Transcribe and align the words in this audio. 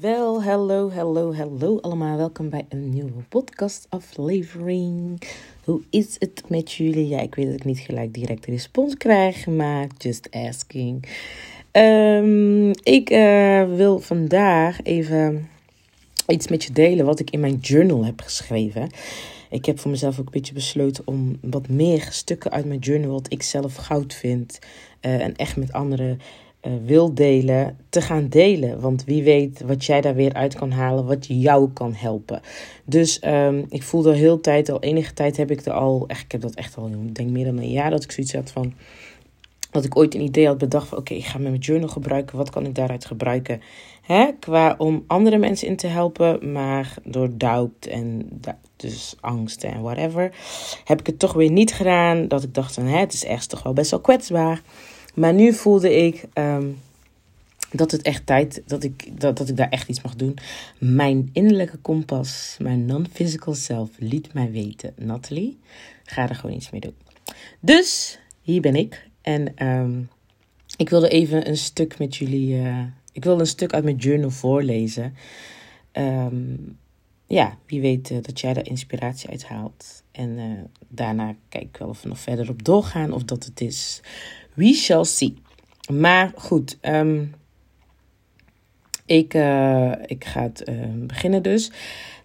Wel, 0.00 0.42
hallo, 0.42 0.90
hallo, 0.90 1.34
hallo 1.34 1.78
allemaal. 1.80 2.16
Welkom 2.16 2.48
bij 2.48 2.66
een 2.68 2.90
nieuwe 2.90 3.22
podcast-aflevering. 3.28 5.22
Hoe 5.64 5.82
is 5.90 6.16
het 6.18 6.42
met 6.48 6.72
jullie? 6.72 7.08
Ja, 7.08 7.20
ik 7.20 7.34
weet 7.34 7.46
dat 7.46 7.54
ik 7.54 7.64
niet 7.64 7.78
gelijk 7.78 8.14
direct 8.14 8.46
respons 8.46 8.96
krijg, 8.96 9.46
maar 9.46 9.86
just 9.98 10.28
asking. 10.30 11.08
Um, 11.72 12.70
ik 12.82 13.10
uh, 13.10 13.74
wil 13.74 13.98
vandaag 13.98 14.82
even 14.82 15.48
iets 16.26 16.48
met 16.48 16.64
je 16.64 16.72
delen 16.72 17.06
wat 17.06 17.20
ik 17.20 17.30
in 17.30 17.40
mijn 17.40 17.58
journal 17.58 18.04
heb 18.04 18.20
geschreven. 18.20 18.90
Ik 19.50 19.64
heb 19.64 19.78
voor 19.78 19.90
mezelf 19.90 20.18
ook 20.18 20.26
een 20.26 20.32
beetje 20.32 20.54
besloten 20.54 21.06
om 21.06 21.38
wat 21.40 21.68
meer 21.68 22.06
stukken 22.10 22.50
uit 22.50 22.64
mijn 22.64 22.80
journal, 22.80 23.10
wat 23.10 23.32
ik 23.32 23.42
zelf 23.42 23.74
goud 23.74 24.14
vind, 24.14 24.58
uh, 25.00 25.24
en 25.24 25.36
echt 25.36 25.56
met 25.56 25.72
anderen 25.72 26.20
wil 26.84 27.14
delen, 27.14 27.78
te 27.88 28.00
gaan 28.00 28.28
delen. 28.28 28.80
Want 28.80 29.04
wie 29.04 29.22
weet 29.22 29.62
wat 29.66 29.84
jij 29.84 30.00
daar 30.00 30.14
weer 30.14 30.32
uit 30.32 30.54
kan 30.54 30.70
halen, 30.70 31.06
wat 31.06 31.26
jou 31.28 31.70
kan 31.72 31.92
helpen. 31.94 32.40
Dus 32.84 33.20
um, 33.26 33.66
ik 33.68 33.82
voelde 33.82 34.14
heel 34.14 34.40
tijd, 34.40 34.68
al 34.68 34.80
enige 34.80 35.14
tijd 35.14 35.36
heb 35.36 35.50
ik 35.50 35.64
er 35.64 35.72
al, 35.72 36.04
echt, 36.06 36.24
ik 36.24 36.32
heb 36.32 36.40
dat 36.40 36.54
echt 36.54 36.76
al, 36.76 36.86
ik 36.86 37.14
denk 37.14 37.30
meer 37.30 37.44
dan 37.44 37.58
een 37.58 37.70
jaar 37.70 37.90
dat 37.90 38.04
ik 38.04 38.12
zoiets 38.12 38.32
had 38.32 38.50
van, 38.50 38.74
dat 39.70 39.84
ik 39.84 39.96
ooit 39.96 40.14
een 40.14 40.20
idee 40.20 40.46
had 40.46 40.58
bedacht 40.58 40.88
van, 40.88 40.98
oké, 40.98 41.14
ik 41.14 41.24
ga 41.24 41.38
mijn 41.38 41.56
journal 41.56 41.88
gebruiken, 41.88 42.36
wat 42.36 42.50
kan 42.50 42.66
ik 42.66 42.74
daaruit 42.74 43.04
gebruiken? 43.04 43.60
Hè? 44.02 44.30
Qua 44.40 44.74
om 44.78 45.04
andere 45.06 45.38
mensen 45.38 45.68
in 45.68 45.76
te 45.76 45.86
helpen, 45.86 46.52
maar 46.52 46.94
door 47.04 47.28
doubt 47.36 47.86
en 47.86 48.28
dus 48.76 49.14
angst 49.20 49.64
en 49.64 49.82
whatever, 49.82 50.30
heb 50.84 51.00
ik 51.00 51.06
het 51.06 51.18
toch 51.18 51.32
weer 51.32 51.50
niet 51.50 51.74
gedaan. 51.74 52.28
Dat 52.28 52.42
ik 52.42 52.54
dacht 52.54 52.74
van, 52.74 52.84
hè, 52.84 52.98
het 52.98 53.12
is 53.12 53.24
echt 53.24 53.48
toch 53.48 53.62
wel 53.62 53.72
best 53.72 53.90
wel 53.90 54.00
kwetsbaar. 54.00 54.62
Maar 55.14 55.34
nu 55.34 55.52
voelde 55.52 56.04
ik 56.04 56.24
um, 56.34 56.78
dat 57.70 57.90
het 57.90 58.02
echt 58.02 58.26
tijd, 58.26 58.62
dat 58.66 58.82
ik, 58.82 59.20
dat, 59.20 59.36
dat 59.36 59.48
ik 59.48 59.56
daar 59.56 59.68
echt 59.68 59.88
iets 59.88 60.02
mag 60.02 60.14
doen. 60.14 60.36
Mijn 60.78 61.30
innerlijke 61.32 61.76
kompas, 61.76 62.56
mijn 62.58 62.86
non-physical 62.86 63.54
self, 63.54 63.90
liet 63.98 64.32
mij 64.32 64.50
weten. 64.50 64.92
Natalie, 64.96 65.58
ga 66.04 66.28
er 66.28 66.34
gewoon 66.34 66.56
iets 66.56 66.70
mee 66.70 66.80
doen. 66.80 66.94
Dus 67.60 68.18
hier 68.40 68.60
ben 68.60 68.74
ik. 68.76 69.08
En 69.22 69.66
um, 69.66 70.08
ik 70.76 70.88
wilde 70.88 71.08
even 71.08 71.48
een 71.48 71.56
stuk 71.56 71.98
met 71.98 72.16
jullie. 72.16 72.54
Uh, 72.54 72.84
ik 73.12 73.24
wilde 73.24 73.40
een 73.40 73.46
stuk 73.46 73.72
uit 73.72 73.84
mijn 73.84 73.96
journal 73.96 74.30
voorlezen. 74.30 75.14
Um, 75.92 76.78
ja, 77.26 77.58
wie 77.66 77.80
weet 77.80 78.10
uh, 78.10 78.18
dat 78.22 78.40
jij 78.40 78.52
daar 78.52 78.66
inspiratie 78.66 79.30
uit 79.30 79.44
haalt. 79.44 80.02
En 80.10 80.30
uh, 80.38 80.60
daarna 80.88 81.34
kijk 81.48 81.64
ik 81.64 81.76
wel 81.76 81.88
of 81.88 82.02
we 82.02 82.08
nog 82.08 82.18
verder 82.18 82.48
op 82.48 82.64
doorgaan 82.64 83.12
of 83.12 83.24
dat 83.24 83.44
het 83.44 83.60
is. 83.60 84.00
We 84.54 84.72
shall 84.72 85.04
see. 85.04 85.34
Maar 85.92 86.32
goed, 86.36 86.78
um, 86.82 87.34
ik, 89.06 89.34
uh, 89.34 89.92
ik 90.06 90.24
ga 90.24 90.42
het 90.42 90.68
uh, 90.68 90.84
beginnen 90.96 91.42
dus. 91.42 91.70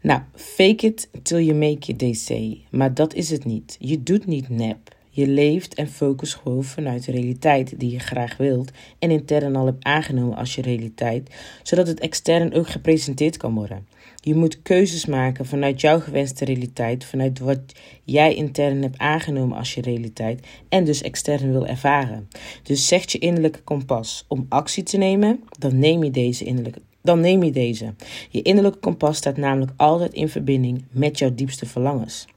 Nou, 0.02 0.22
fake 0.36 0.86
it 0.86 1.10
till 1.22 1.40
you 1.40 1.58
make 1.58 1.94
it, 1.94 2.18
say. 2.18 2.62
Maar 2.70 2.94
dat 2.94 3.14
is 3.14 3.30
het 3.30 3.46
niet. 3.46 3.76
Je 3.80 4.04
doet 4.04 4.26
niet 4.26 4.50
nep. 4.50 4.98
Je 5.20 5.28
leeft 5.28 5.74
en 5.74 5.88
focust 5.88 6.36
gewoon 6.36 6.64
vanuit 6.64 7.06
de 7.06 7.12
realiteit 7.12 7.80
die 7.80 7.92
je 7.92 8.00
graag 8.00 8.38
wilt 8.38 8.72
en 9.00 9.12
intern 9.12 9.56
al 9.56 9.66
hebt 9.66 9.84
aangenomen 9.84 10.38
als 10.38 10.56
je 10.56 10.62
realiteit, 10.62 11.30
zodat 11.64 11.88
het 11.88 12.00
extern 12.00 12.54
ook 12.54 12.68
gepresenteerd 12.68 13.38
kan 13.38 13.54
worden. 13.54 13.88
Je 14.16 14.36
moet 14.36 14.62
keuzes 14.62 15.06
maken 15.06 15.46
vanuit 15.46 15.82
jouw 15.82 16.00
gewenste 16.00 16.46
realiteit, 16.46 17.06
vanuit 17.06 17.40
wat 17.40 17.60
jij 18.04 18.36
intern 18.36 18.82
hebt 18.82 18.98
aangenomen 18.98 19.58
als 19.58 19.74
je 19.74 19.82
realiteit 19.82 20.48
en 20.70 20.84
dus 20.84 21.02
extern 21.02 21.52
wil 21.52 21.68
ervaren. 21.68 22.28
Dus 22.64 22.88
zegt 22.88 23.12
je 23.12 23.20
innerlijke 23.20 23.62
kompas 23.62 24.26
om 24.28 24.46
actie 24.50 24.84
te 24.84 24.98
nemen, 24.98 25.44
dan 25.58 25.80
neem 25.80 26.04
je 26.04 26.12
deze 26.12 26.44
innerlijke 26.44 26.82
dan 27.02 27.20
neem 27.20 27.44
je 27.44 27.52
deze. 27.52 27.94
Je 28.30 28.42
innerlijke 28.42 28.80
kompas 28.80 29.18
staat 29.18 29.38
namelijk 29.38 29.72
altijd 29.76 30.14
in 30.14 30.30
verbinding 30.30 30.84
met 30.92 31.20
jouw 31.20 31.34
diepste 31.36 31.66
verlangens. 31.66 32.28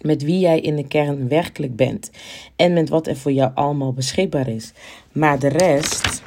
Met 0.00 0.22
wie 0.22 0.38
jij 0.38 0.60
in 0.60 0.76
de 0.76 0.86
kern 0.86 1.28
werkelijk 1.28 1.76
bent 1.76 2.10
en 2.56 2.72
met 2.72 2.88
wat 2.88 3.06
er 3.06 3.16
voor 3.16 3.32
jou 3.32 3.50
allemaal 3.54 3.92
beschikbaar 3.92 4.48
is. 4.48 4.72
Maar 5.12 5.38
de 5.38 5.48
rest 5.48 6.22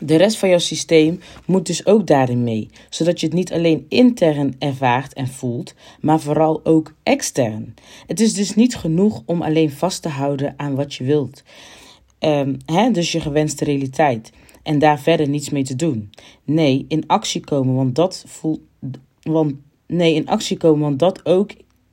de 0.00 0.16
rest 0.16 0.36
van 0.36 0.48
jouw 0.48 0.58
systeem 0.58 1.20
moet 1.44 1.66
dus 1.66 1.86
ook 1.86 2.06
daarin 2.06 2.44
mee, 2.44 2.68
zodat 2.90 3.20
je 3.20 3.26
het 3.26 3.34
niet 3.34 3.52
alleen 3.52 3.86
intern 3.88 4.54
ervaart 4.58 5.12
en 5.12 5.28
voelt, 5.28 5.74
maar 6.00 6.20
vooral 6.20 6.60
ook 6.64 6.94
extern. 7.02 7.74
Het 8.06 8.20
is 8.20 8.34
dus 8.34 8.54
niet 8.54 8.76
genoeg 8.76 9.22
om 9.24 9.42
alleen 9.42 9.70
vast 9.70 10.02
te 10.02 10.08
houden 10.08 10.54
aan 10.56 10.74
wat 10.74 10.94
je 10.94 11.04
wilt, 11.04 11.42
um, 12.20 12.56
hè, 12.66 12.90
dus 12.90 13.12
je 13.12 13.20
gewenste 13.20 13.64
realiteit, 13.64 14.32
en 14.62 14.78
daar 14.78 15.00
verder 15.00 15.28
niets 15.28 15.50
mee 15.50 15.64
te 15.64 15.76
doen. 15.76 16.10
Nee, 16.44 16.84
in 16.88 17.06
actie 17.06 17.40
komen, 17.40 17.74
want 17.74 17.94
dat 17.94 18.24
voelt. 18.26 18.60
Want, 19.22 19.54
nee, 19.86 20.14
in 20.14 20.28
actie 20.28 20.56
komen, 20.56 20.80
want 20.80 20.98
dat 20.98 21.26
ook 21.26 21.50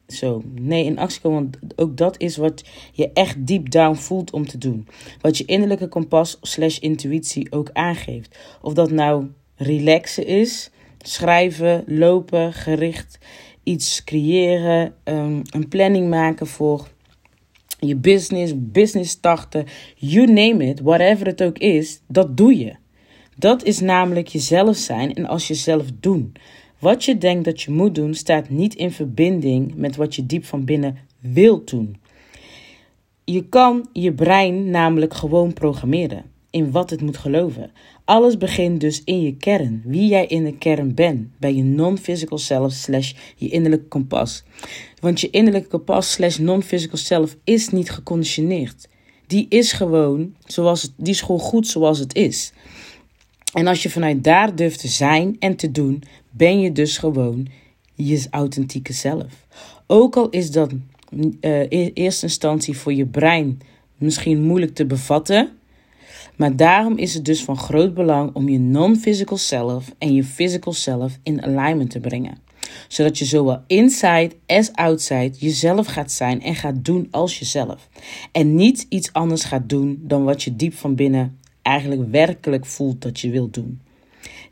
zo. 0.08 0.44
Nee, 0.60 0.86
in 0.86 0.98
actie 1.00 1.22
komen, 1.22 1.42
want 1.42 1.80
ook 1.80 1.98
dat 1.98 2.20
is 2.20 2.38
wat 2.38 2.64
je 2.92 3.12
echt 3.14 3.48
deep 3.48 3.72
down 3.72 3.96
voelt 3.96 4.32
om 4.32 4.48
te 4.48 4.58
doen. 4.58 4.88
Wat 5.22 5.38
je 5.38 5.46
innerlijke 5.46 5.88
kompas 5.88 6.38
slash 6.42 6.78
intuïtie 6.78 7.52
ook 7.52 7.70
aangeeft. 7.74 8.38
Of 8.62 8.74
dat 8.74 8.92
nou 8.92 9.28
relaxen 9.56 10.26
is, 10.26 10.72
schrijven, 10.98 11.84
lopen, 11.88 12.54
gericht 12.54 13.18
iets 13.64 14.04
creëren, 14.04 14.94
um, 15.04 15.42
een 15.50 15.68
planning 15.68 16.10
maken 16.10 16.48
voor 16.48 16.88
je 17.80 17.96
business, 17.96 18.54
business 18.56 19.12
starten, 19.12 19.66
you 19.96 20.26
name 20.26 20.66
it, 20.66 20.80
whatever 20.82 21.26
het 21.26 21.44
ook 21.44 21.58
is, 21.58 22.02
dat 22.08 22.38
doe 22.38 22.58
je. 22.58 22.76
Dat 23.38 23.64
is 23.64 23.80
namelijk 23.80 24.28
jezelf 24.28 24.76
zijn 24.76 25.14
en 25.14 25.26
als 25.26 25.48
jezelf 25.48 25.86
doen. 26.00 26.34
Wat 26.80 27.04
je 27.04 27.18
denkt 27.18 27.46
dat 27.46 27.62
je 27.62 27.72
moet 27.72 27.96
doen, 27.96 28.14
staat 28.14 28.50
niet 28.50 28.76
in 28.76 28.92
verbinding 28.92 29.76
met 29.76 29.96
wat 29.96 30.16
je 30.16 30.26
diep 30.26 30.46
van 30.46 30.66
binnen 30.66 30.98
wilt 31.20 31.70
doen. 31.70 31.96
Je 33.24 33.50
kan 33.50 33.88
je 33.94 34.14
brein 34.14 34.70
namelijk 34.70 35.14
gewoon 35.14 35.54
programmeren 35.54 36.24
in 36.50 36.72
wat 36.72 36.90
het 36.90 37.02
moet 37.02 37.18
geloven. 37.18 37.72
Alles 38.06 38.38
begint 38.38 38.82
dus 38.82 39.02
in 39.04 39.22
je 39.22 39.38
kern, 39.38 39.82
wie 39.86 40.08
jij 40.08 40.26
in 40.26 40.44
de 40.44 40.58
kern 40.58 40.94
bent, 40.94 41.28
bij 41.40 41.54
je 41.54 41.64
non-physical 41.64 42.38
self 42.38 42.72
slash 42.72 43.14
je 43.36 43.50
innerlijke 43.50 43.88
kompas. 43.88 44.44
Want 45.00 45.22
je 45.22 45.30
innerlijke 45.30 45.70
kompas 45.70 46.12
slash 46.12 46.38
non-physical 46.38 46.98
self 46.98 47.36
is 47.44 47.70
niet 47.70 47.92
geconditioneerd. 47.92 48.88
Die 49.28 49.46
is 49.50 49.72
gewoon 49.72 50.36
zoals 50.46 50.82
het, 50.82 50.92
die 50.98 51.14
is 51.14 51.22
gewoon 51.22 51.40
goed 51.40 51.68
zoals 51.68 52.00
het 52.00 52.16
is. 52.16 52.54
En 53.54 53.68
als 53.68 53.84
je 53.84 53.90
vanuit 53.90 54.24
daar 54.24 54.56
durft 54.56 54.80
te 54.80 54.88
zijn 54.88 55.36
en 55.40 55.56
te 55.56 55.72
doen, 55.72 56.04
ben 56.38 56.60
je 56.60 56.72
dus 56.72 56.98
gewoon 56.98 57.48
je 57.94 58.28
authentieke 58.30 58.94
zelf. 58.94 59.48
Ook 59.88 60.16
al 60.16 60.30
is 60.30 60.52
dat 60.52 60.72
uh, 61.12 61.62
in 61.62 61.92
eerste 61.94 62.26
instantie 62.26 62.78
voor 62.78 62.94
je 62.94 63.06
brein 63.06 63.60
misschien 63.98 64.44
moeilijk 64.44 64.76
te 64.76 64.86
bevatten. 64.86 65.50
Maar 66.36 66.56
daarom 66.56 66.98
is 66.98 67.14
het 67.14 67.26
dus 67.26 67.44
van 67.44 67.58
groot 67.58 67.94
belang 67.94 68.34
om 68.34 68.50
je 68.50 68.60
non-physical 68.60 69.38
self 69.38 69.92
en 69.98 70.14
je 70.14 70.24
physical 70.24 70.74
self 70.74 71.20
in 71.24 71.44
alignment 71.44 71.90
te 71.90 72.00
brengen. 72.00 72.38
Zodat 72.88 73.18
je 73.18 73.26
zowel 73.26 73.62
inside 73.68 74.32
as 74.46 74.74
outside 74.74 75.32
jezelf 75.38 75.88
gaat 75.88 76.12
zijn 76.12 76.42
en 76.42 76.56
gaat 76.56 76.86
doen 76.86 77.08
als 77.12 77.40
jezelf. 77.40 77.90
En 78.32 78.56
niet 78.56 78.86
iets 78.90 79.14
anders 79.14 79.44
gaat 79.44 79.70
doen 79.70 80.00
dan 80.02 80.24
wat 80.24 80.44
je 80.44 80.56
diep 80.56 80.74
van 80.74 80.96
binnen 80.96 81.38
eigenlijk 81.62 82.12
werkelijk 82.12 82.66
voelt 82.66 83.02
dat 83.02 83.20
je 83.20 83.30
wilt 83.30 83.54
doen. 83.54 83.80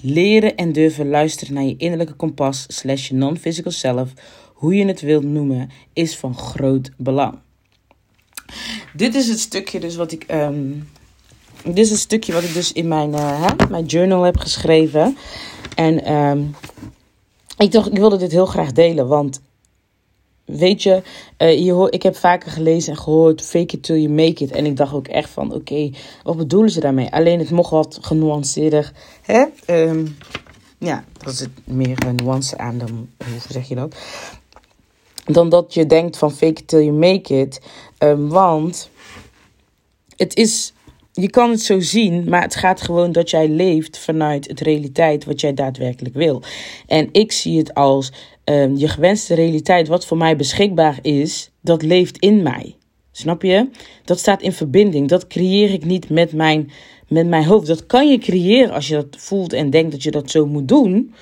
Leren 0.06 0.56
en 0.56 0.72
durven 0.72 1.10
luisteren 1.10 1.54
naar 1.54 1.64
je 1.64 1.78
innerlijke 1.78 2.14
kompas 2.14 2.66
slash 2.68 3.10
non-physical 3.10 3.72
self, 3.72 4.10
hoe 4.54 4.76
je 4.76 4.86
het 4.86 5.02
wilt 5.02 5.24
noemen, 5.24 5.70
is 5.94 6.18
van 6.18 6.38
groot 6.38 6.92
belang. 6.98 7.40
Dit 8.94 9.16
is 9.16 9.28
het 9.28 9.40
stukje 9.40 9.80
dus 9.80 9.96
wat 9.96 10.12
ik... 10.12 10.26
Um, 10.32 10.90
dit 11.64 11.78
is 11.78 11.90
het 11.90 12.00
stukje 12.00 12.34
wat 12.34 12.44
ik 12.44 12.54
dus 12.54 12.72
in 12.72 12.88
mijn, 12.88 13.10
uh, 13.10 13.46
hè, 13.46 13.68
mijn 13.70 13.86
journal 13.86 14.24
heb 14.24 14.38
geschreven. 14.38 15.18
En 15.76 16.14
um, 16.14 16.56
ik 17.58 17.72
dacht, 17.72 17.88
ik 17.92 17.98
wilde 17.98 18.18
dit 18.18 18.32
heel 18.32 18.46
graag 18.46 18.72
delen, 18.72 19.08
want 19.08 19.42
weet 20.58 20.84
je, 20.84 21.02
uh, 21.38 21.66
je 21.66 21.88
ik 21.90 22.04
heb 22.04 22.16
vaker 22.16 22.52
gelezen 22.52 22.92
en 22.92 23.00
gehoord 23.00 23.42
fake 23.42 23.76
it 23.76 23.84
till 23.84 24.02
you 24.02 24.10
make 24.10 24.44
it. 24.44 24.52
En 24.52 24.66
ik 24.66 24.78
dacht 24.78 24.94
ook 24.94 25.08
echt 25.08 25.30
van, 25.30 25.54
oké, 25.54 25.90
wat 26.24 26.38
bedoelen 26.38 26.72
ze 26.72 26.80
daarmee? 26.80 27.12
Alleen 27.12 27.40
het 27.40 27.50
mocht 27.50 27.72
wat 27.72 27.98
genuanceerder. 28.02 28.92
Hè? 29.22 29.46
Um, 29.68 30.18
ja, 30.78 31.04
er 31.26 31.32
zit 31.32 31.50
meer 31.64 31.98
een 32.08 32.16
nuance 32.16 32.58
aan 32.58 32.78
dan, 32.78 33.10
hoe 33.18 33.40
zeg 33.50 33.68
je 33.68 33.76
dat? 33.76 33.96
Dan 35.26 35.50
dat 35.50 35.74
je 35.74 35.86
denkt 35.86 36.18
van 36.18 36.32
fake 36.32 36.62
it 36.62 36.68
till 36.68 36.84
you 36.84 36.92
make 36.92 37.40
it. 37.40 37.62
Um, 38.00 38.30
want 38.30 38.90
het 40.16 40.36
is, 40.36 40.74
je 41.12 41.30
kan 41.30 41.50
het 41.50 41.62
zo 41.62 41.80
zien, 41.80 42.30
maar 42.30 42.42
het 42.42 42.56
gaat 42.56 42.82
gewoon 42.82 43.12
dat 43.12 43.30
jij 43.30 43.50
leeft 43.50 43.98
vanuit 43.98 44.48
het 44.48 44.60
realiteit 44.60 45.26
wat 45.26 45.42
jij 45.42 45.54
daadwerkelijk 45.54 46.16
wil. 46.16 46.42
En 46.88 47.10
ik 47.12 47.32
zie 47.32 47.58
het 47.58 47.74
als 47.74 48.12
um, 48.46 48.78
je 48.78 48.88
gewenste 48.88 49.34
realiteit, 49.36 49.88
wat 49.88 50.06
voor 50.06 50.18
mij 50.18 50.36
beschikbaar 50.36 51.00
is, 51.02 51.52
dat 51.62 51.82
leeft 51.82 52.18
in 52.18 52.42
mij. 52.42 52.76
Snap 53.12 53.42
je? 53.42 53.70
Dat 54.06 54.20
staat 54.20 54.42
in 54.42 54.52
verbinding. 54.52 55.10
Dat 55.10 55.28
creëer 55.28 55.74
ik 55.74 55.86
niet 55.86 56.10
met 56.10 56.34
mijn, 56.34 56.72
met 57.08 57.28
mijn 57.28 57.46
hoofd. 57.46 57.68
Dat 57.68 57.86
kan 57.86 58.10
je 58.10 58.18
creëren 58.18 58.74
als 58.74 58.88
je 58.88 58.96
dat 58.96 59.16
voelt 59.18 59.54
en 59.54 59.70
denkt 59.70 59.92
dat 59.92 60.04
je 60.04 60.12
dat 60.12 60.32
zo 60.32 60.46
moet 60.46 60.68
doen. 60.68 61.14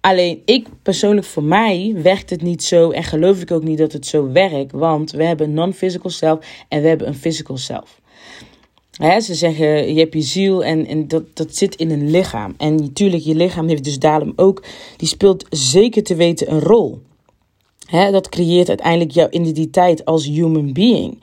Alleen 0.00 0.42
ik 0.44 0.68
persoonlijk, 0.82 1.26
voor 1.26 1.42
mij 1.42 1.92
werkt 2.02 2.30
het 2.30 2.42
niet 2.42 2.62
zo 2.64 2.90
en 2.90 3.04
geloof 3.04 3.40
ik 3.40 3.50
ook 3.50 3.62
niet 3.62 3.78
dat 3.78 3.92
het 3.92 4.06
zo 4.06 4.32
werkt. 4.32 4.72
Want 4.72 5.10
we 5.10 5.24
hebben 5.24 5.46
een 5.46 5.54
non-physical 5.54 6.10
self 6.10 6.64
en 6.68 6.82
we 6.82 6.88
hebben 6.88 7.06
een 7.06 7.14
physical 7.14 7.56
self. 7.56 8.00
Ze 8.98 9.34
zeggen, 9.34 9.94
je 9.94 10.00
hebt 10.00 10.14
je 10.14 10.20
ziel 10.20 10.64
en, 10.64 10.86
en 10.86 11.08
dat, 11.08 11.22
dat 11.34 11.56
zit 11.56 11.74
in 11.74 11.90
een 11.90 12.10
lichaam. 12.10 12.54
En 12.58 12.74
natuurlijk, 12.74 13.22
je 13.22 13.34
lichaam 13.34 13.68
heeft 13.68 13.84
dus 13.84 13.98
daarom 13.98 14.32
ook, 14.36 14.64
die 14.96 15.08
speelt 15.08 15.44
zeker 15.50 16.02
te 16.02 16.14
weten 16.14 16.52
een 16.52 16.60
rol. 16.60 17.00
dat 17.90 18.28
creëert 18.28 18.68
uiteindelijk 18.68 19.10
jouw 19.10 19.28
identiteit 19.30 20.04
als 20.04 20.26
human 20.26 20.72
being. 20.72 21.18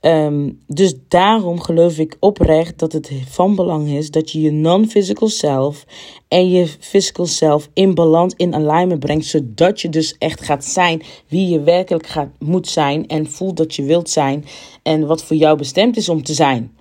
Ehm, 0.00 0.50
dus 0.66 0.94
daarom 1.08 1.60
geloof 1.60 1.98
ik 1.98 2.16
oprecht 2.20 2.78
dat 2.78 2.92
het 2.92 3.10
van 3.28 3.54
belang 3.54 3.88
is 3.88 4.10
dat 4.10 4.30
je 4.30 4.40
je 4.40 4.50
non-physical 4.50 5.28
self 5.28 5.84
en 6.28 6.50
je 6.50 6.66
physical 6.66 7.26
self 7.26 7.68
in 7.74 7.94
balans, 7.94 8.34
in 8.36 8.54
alignment 8.54 9.00
brengt, 9.00 9.24
zodat 9.24 9.80
je 9.80 9.88
dus 9.88 10.16
echt 10.18 10.40
gaat 10.40 10.64
zijn 10.64 11.02
wie 11.28 11.48
je 11.48 11.60
werkelijk 11.60 12.06
gaat, 12.06 12.28
moet 12.38 12.68
zijn 12.68 13.06
en 13.06 13.30
voelt 13.30 13.56
dat 13.56 13.74
je 13.74 13.82
wilt 13.82 14.10
zijn 14.10 14.44
en 14.82 15.06
wat 15.06 15.24
voor 15.24 15.36
jou 15.36 15.58
bestemd 15.58 15.96
is 15.96 16.08
om 16.08 16.22
te 16.22 16.34
zijn. 16.34 16.72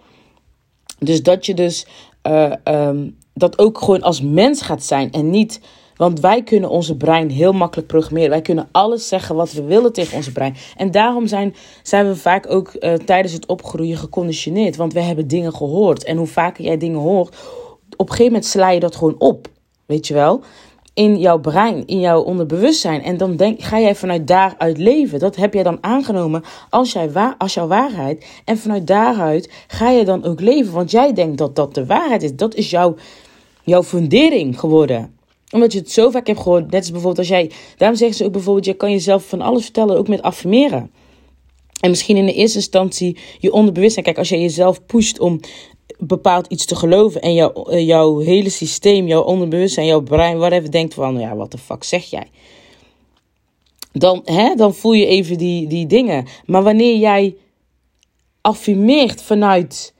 Dus 1.05 1.23
dat 1.23 1.45
je 1.45 1.53
dus 1.53 1.85
uh, 2.27 2.53
um, 2.63 3.17
dat 3.33 3.59
ook 3.59 3.77
gewoon 3.77 4.01
als 4.01 4.21
mens 4.21 4.61
gaat 4.61 4.83
zijn 4.83 5.11
en 5.11 5.29
niet 5.29 5.59
want 6.01 6.19
wij 6.19 6.43
kunnen 6.43 6.69
onze 6.69 6.97
brein 6.97 7.29
heel 7.29 7.51
makkelijk 7.53 7.87
programmeren. 7.87 8.29
Wij 8.29 8.41
kunnen 8.41 8.67
alles 8.71 9.07
zeggen 9.07 9.35
wat 9.35 9.51
we 9.51 9.63
willen 9.63 9.93
tegen 9.93 10.17
onze 10.17 10.31
brein. 10.31 10.55
En 10.77 10.91
daarom 10.91 11.27
zijn, 11.27 11.55
zijn 11.83 12.07
we 12.07 12.15
vaak 12.15 12.51
ook 12.51 12.75
uh, 12.79 12.93
tijdens 12.93 13.33
het 13.33 13.45
opgroeien 13.45 13.97
geconditioneerd. 13.97 14.75
Want 14.75 14.93
we 14.93 15.01
hebben 15.01 15.27
dingen 15.27 15.53
gehoord. 15.53 16.03
En 16.03 16.17
hoe 16.17 16.27
vaker 16.27 16.63
jij 16.63 16.77
dingen 16.77 16.99
hoort, 16.99 17.35
op 17.95 18.09
een 18.09 18.15
gegeven 18.15 18.25
moment 18.25 18.45
sla 18.45 18.69
je 18.69 18.79
dat 18.79 18.95
gewoon 18.95 19.15
op. 19.17 19.47
Weet 19.85 20.07
je 20.07 20.13
wel? 20.13 20.41
In 20.93 21.19
jouw 21.19 21.39
brein, 21.39 21.85
in 21.85 21.99
jouw 21.99 22.21
onderbewustzijn. 22.21 23.03
En 23.03 23.17
dan 23.17 23.35
denk, 23.35 23.61
ga 23.61 23.79
jij 23.79 23.95
vanuit 23.95 24.27
daaruit 24.27 24.77
leven. 24.77 25.19
Dat 25.19 25.35
heb 25.35 25.53
jij 25.53 25.63
dan 25.63 25.77
aangenomen 25.81 26.43
als, 26.69 26.91
jij 26.91 27.11
wa 27.11 27.35
als 27.37 27.53
jouw 27.53 27.67
waarheid. 27.67 28.25
En 28.45 28.57
vanuit 28.57 28.87
daaruit 28.87 29.51
ga 29.67 29.89
je 29.89 30.05
dan 30.05 30.23
ook 30.23 30.39
leven. 30.39 30.73
Want 30.73 30.91
jij 30.91 31.13
denkt 31.13 31.37
dat 31.37 31.55
dat 31.55 31.75
de 31.75 31.85
waarheid 31.85 32.23
is. 32.23 32.35
Dat 32.35 32.55
is 32.55 32.69
jouw, 32.69 32.95
jouw 33.63 33.83
fundering 33.83 34.59
geworden 34.59 35.19
omdat 35.51 35.73
je 35.73 35.79
het 35.79 35.91
zo 35.91 36.09
vaak 36.09 36.27
hebt 36.27 36.39
gehoord. 36.39 36.71
Net 36.71 36.81
als 36.81 36.91
bijvoorbeeld 36.91 37.17
als 37.17 37.27
jij. 37.27 37.51
Daarom 37.77 37.97
zeggen 37.97 38.17
ze 38.17 38.25
ook 38.25 38.31
bijvoorbeeld: 38.31 38.65
je 38.65 38.73
kan 38.73 38.91
jezelf 38.91 39.27
van 39.27 39.41
alles 39.41 39.63
vertellen, 39.63 39.97
ook 39.97 40.07
met 40.07 40.21
affirmeren. 40.21 40.91
En 41.79 41.89
misschien 41.89 42.17
in 42.17 42.25
de 42.25 42.33
eerste 42.33 42.57
instantie 42.57 43.17
je 43.39 43.51
onderbewustzijn. 43.51 44.05
Kijk, 44.05 44.17
als 44.17 44.29
jij 44.29 44.41
jezelf 44.41 44.85
pusht 44.85 45.19
om 45.19 45.39
bepaald 46.07 46.47
iets 46.47 46.65
te 46.65 46.75
geloven. 46.75 47.21
en 47.21 47.33
jouw, 47.33 47.53
eh, 47.53 47.85
jouw 47.85 48.19
hele 48.19 48.49
systeem, 48.49 49.07
jouw 49.07 49.21
onderbewustzijn, 49.21 49.85
jouw 49.85 50.01
brein, 50.01 50.37
whatever, 50.37 50.71
denkt 50.71 50.93
van: 50.93 51.19
ja, 51.19 51.35
wat 51.35 51.51
de 51.51 51.57
fuck 51.57 51.83
zeg 51.83 52.03
jij? 52.05 52.29
Dan, 53.91 54.21
hè, 54.25 54.55
dan 54.55 54.73
voel 54.73 54.93
je 54.93 55.05
even 55.05 55.37
die, 55.37 55.67
die 55.67 55.87
dingen. 55.87 56.25
Maar 56.45 56.63
wanneer 56.63 56.97
jij 56.97 57.35
affirmeert 58.41 59.21
vanuit 59.21 59.93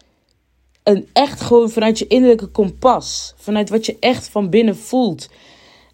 een 0.84 1.08
echt 1.14 1.42
gewoon 1.42 1.70
vanuit 1.70 2.00
je 2.00 2.08
innerlijke 2.08 2.48
kompas, 2.48 3.34
vanuit 3.38 3.70
wat 3.70 3.86
je 3.86 3.98
echt 4.00 4.28
van 4.28 4.50
binnen 4.50 4.78
voelt, 4.78 5.30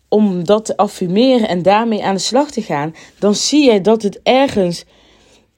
om 0.10 0.44
dat 0.44 0.66
te 0.66 0.78
affirmeren 0.78 1.48
en 1.48 1.62
daarmee 1.62 2.04
aan 2.04 2.16
de 2.16 2.22
slag 2.22 2.52
te 2.52 2.62
gaan, 2.62 2.96
dan 3.20 3.36
zie 3.36 3.72
je 3.72 3.82
dat 3.82 4.02
het 4.02 4.20
ergens, 4.24 4.86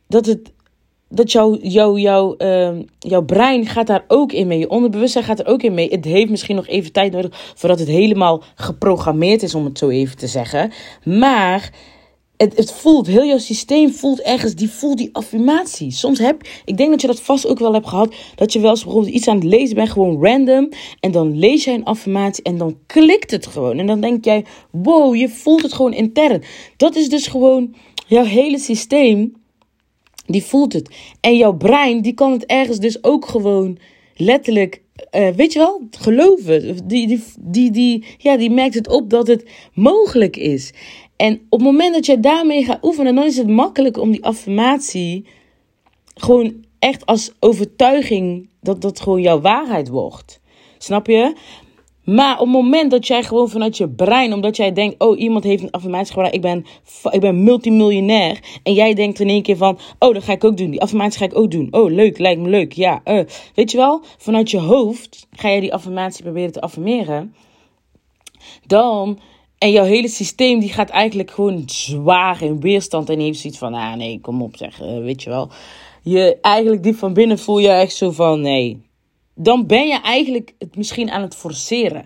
dat 0.08 0.26
het, 0.26 0.52
dat 1.10 1.32
jouw, 1.32 1.58
jouw, 1.62 1.98
jouw, 1.98 2.36
uh, 2.38 2.70
jouw 3.00 3.24
brein 3.24 3.66
gaat 3.66 3.88
daar 3.88 4.06
ook 4.08 4.32
in 4.32 4.48
mee, 4.48 4.60
je 4.60 4.70
onderbewustzijn 4.70 5.24
gaat 5.24 5.40
er 5.40 5.46
ook 5.46 5.64
in 5.64 5.74
mee. 5.74 5.90
Het 5.90 6.06
heeft 6.06 6.30
misschien 6.30 6.56
nog 6.56 6.68
even 6.68 6.92
tijd 6.92 7.12
nodig 7.12 7.54
voordat 7.56 7.80
het 7.80 7.88
helemaal 7.88 8.44
geprogrammeerd 8.56 9.44
is, 9.44 9.56
om 9.56 9.66
het 9.66 9.78
zo 9.78 9.90
even 9.90 10.18
te 10.18 10.28
zeggen. 10.28 10.72
Maar 11.04 11.72
het, 12.38 12.58
het 12.58 12.72
voelt, 12.72 13.08
heel 13.08 13.26
jouw 13.26 13.38
systeem 13.38 13.90
voelt 13.90 14.22
ergens, 14.22 14.56
die 14.56 14.70
voelt 14.70 14.98
die 14.98 15.10
affirmatie. 15.12 15.92
Soms 15.92 16.20
heb, 16.20 16.42
ik 16.66 16.78
denk 16.78 16.90
dat 16.90 17.02
je 17.02 17.08
dat 17.08 17.22
vast 17.22 17.48
ook 17.48 17.60
wel 17.60 17.74
hebt 17.74 17.88
gehad, 17.88 18.16
dat 18.36 18.54
je 18.54 18.60
wel 18.60 18.70
eens 18.70 18.84
bijvoorbeeld 18.84 19.14
iets 19.14 19.28
aan 19.28 19.36
het 19.36 19.44
lezen 19.44 19.76
bent, 19.76 19.90
gewoon 19.90 20.26
random, 20.26 20.70
en 21.00 21.12
dan 21.12 21.38
lees 21.38 21.64
jij 21.64 21.74
een 21.74 21.84
affirmatie 21.84 22.44
en 22.44 22.58
dan 22.58 22.78
klikt 22.86 23.32
het 23.32 23.48
gewoon. 23.48 23.78
En 23.78 23.88
dan 23.88 24.02
denk 24.02 24.26
jij, 24.26 24.46
wow, 24.72 25.16
je 25.16 25.30
voelt 25.30 25.62
het 25.62 25.74
gewoon 25.74 25.94
intern. 25.94 26.44
Dat 26.78 26.96
is 26.96 27.10
dus 27.10 27.28
gewoon 27.28 27.76
jouw 28.08 28.24
hele 28.24 28.60
systeem, 28.60 29.34
die 30.32 30.44
voelt 30.44 30.74
het. 30.74 30.90
En 31.22 31.38
jouw 31.38 31.54
brein, 31.54 32.02
die 32.02 32.14
kan 32.14 32.32
het 32.32 32.46
ergens 32.46 32.80
dus 32.80 33.04
ook 33.04 33.26
gewoon 33.26 33.78
letterlijk 34.16 34.82
uh, 35.12 35.30
weet 35.30 35.54
je 35.54 35.60
wel, 35.60 35.82
geloven. 35.92 36.88
Die, 36.88 37.08
die, 37.08 37.24
die, 37.40 37.72
die, 37.72 38.06
ja, 38.18 38.38
die 38.38 38.50
merkt 38.50 38.76
het 38.76 38.88
op 38.88 39.10
dat 39.10 39.28
het 39.28 39.46
mogelijk 39.74 40.38
is. 40.38 40.74
En 41.16 41.34
op 41.34 41.60
het 41.60 41.68
moment 41.68 41.94
dat 41.94 42.06
je 42.06 42.20
daarmee 42.20 42.64
gaat 42.64 42.84
oefenen, 42.84 43.16
dan 43.16 43.26
is 43.26 43.38
het 43.38 43.48
makkelijk 43.48 43.98
om 43.98 44.12
die 44.12 44.24
affirmatie 44.24 45.26
gewoon 46.16 46.66
echt 46.80 47.06
als 47.06 47.32
overtuiging 47.40 48.50
dat 48.62 48.82
dat 48.82 49.00
gewoon 49.00 49.22
jouw 49.22 49.42
waarheid 49.42 49.88
wordt. 49.88 50.40
Snap 50.78 51.08
je? 51.08 51.36
Maar 52.16 52.34
op 52.34 52.46
het 52.46 52.56
moment 52.56 52.92
dat 52.92 53.08
jij 53.08 53.24
gewoon 53.24 53.50
vanuit 53.50 53.78
je 53.78 53.90
brein, 53.90 54.34
omdat 54.34 54.56
jij 54.56 54.74
denkt, 54.74 54.96
oh, 54.98 55.20
iemand 55.20 55.44
heeft 55.44 55.64
een 55.64 55.72
affirmatie 55.72 56.14
gebruikt, 56.14 56.36
ik 56.36 56.42
ben, 56.42 56.66
ik 57.12 57.20
ben 57.20 57.44
multimiljonair. 57.44 58.40
En 58.64 58.74
jij 58.74 58.94
denkt 58.94 59.20
in 59.20 59.30
één 59.30 59.42
keer 59.42 59.58
van, 59.58 59.80
oh, 60.00 60.14
dat 60.14 60.24
ga 60.24 60.34
ik 60.34 60.44
ook 60.44 60.58
doen. 60.58 60.70
Die 60.70 60.82
affirmatie 60.82 61.20
ga 61.20 61.26
ik 61.26 61.38
ook 61.38 61.52
doen. 61.52 61.68
Oh, 61.72 61.92
leuk, 61.92 62.18
lijkt 62.18 62.42
me 62.42 62.50
leuk. 62.50 62.74
Ja, 62.74 63.02
uh. 63.06 63.24
weet 63.56 63.72
je 63.72 63.78
wel? 63.78 64.02
Vanuit 64.18 64.52
je 64.52 64.60
hoofd 64.60 65.28
ga 65.32 65.50
jij 65.50 65.60
die 65.60 65.74
affirmatie 65.74 66.24
proberen 66.24 66.52
te 66.52 66.62
affirmeren. 66.62 67.34
Dan 68.66 69.20
en 69.58 69.72
jouw 69.72 69.86
hele 69.86 70.08
systeem 70.08 70.60
die 70.60 70.74
gaat 70.74 70.90
eigenlijk 70.90 71.32
gewoon 71.32 71.64
zwaar 71.66 72.42
in 72.42 72.60
weerstand. 72.60 73.10
En 73.10 73.20
heeft 73.20 73.40
zoiets 73.40 73.60
van, 73.60 73.74
ah 73.74 73.96
nee, 73.96 74.20
kom 74.22 74.42
op 74.42 74.58
zeg, 74.58 74.82
uh, 74.82 75.00
weet 75.00 75.24
je 75.24 75.30
wel. 75.30 75.50
Je 76.04 76.38
eigenlijk 76.42 76.84
diep 76.84 76.96
van 76.96 77.14
binnen 77.14 77.40
voel 77.40 77.60
je 77.60 77.70
echt 77.70 77.96
zo 77.96 78.12
van, 78.12 78.42
nee. 78.42 78.89
Dan 79.42 79.66
ben 79.66 79.88
je 79.88 80.02
eigenlijk 80.02 80.54
het 80.58 80.76
misschien 80.76 81.10
aan 81.10 81.22
het 81.22 81.36
forceren. 81.36 82.06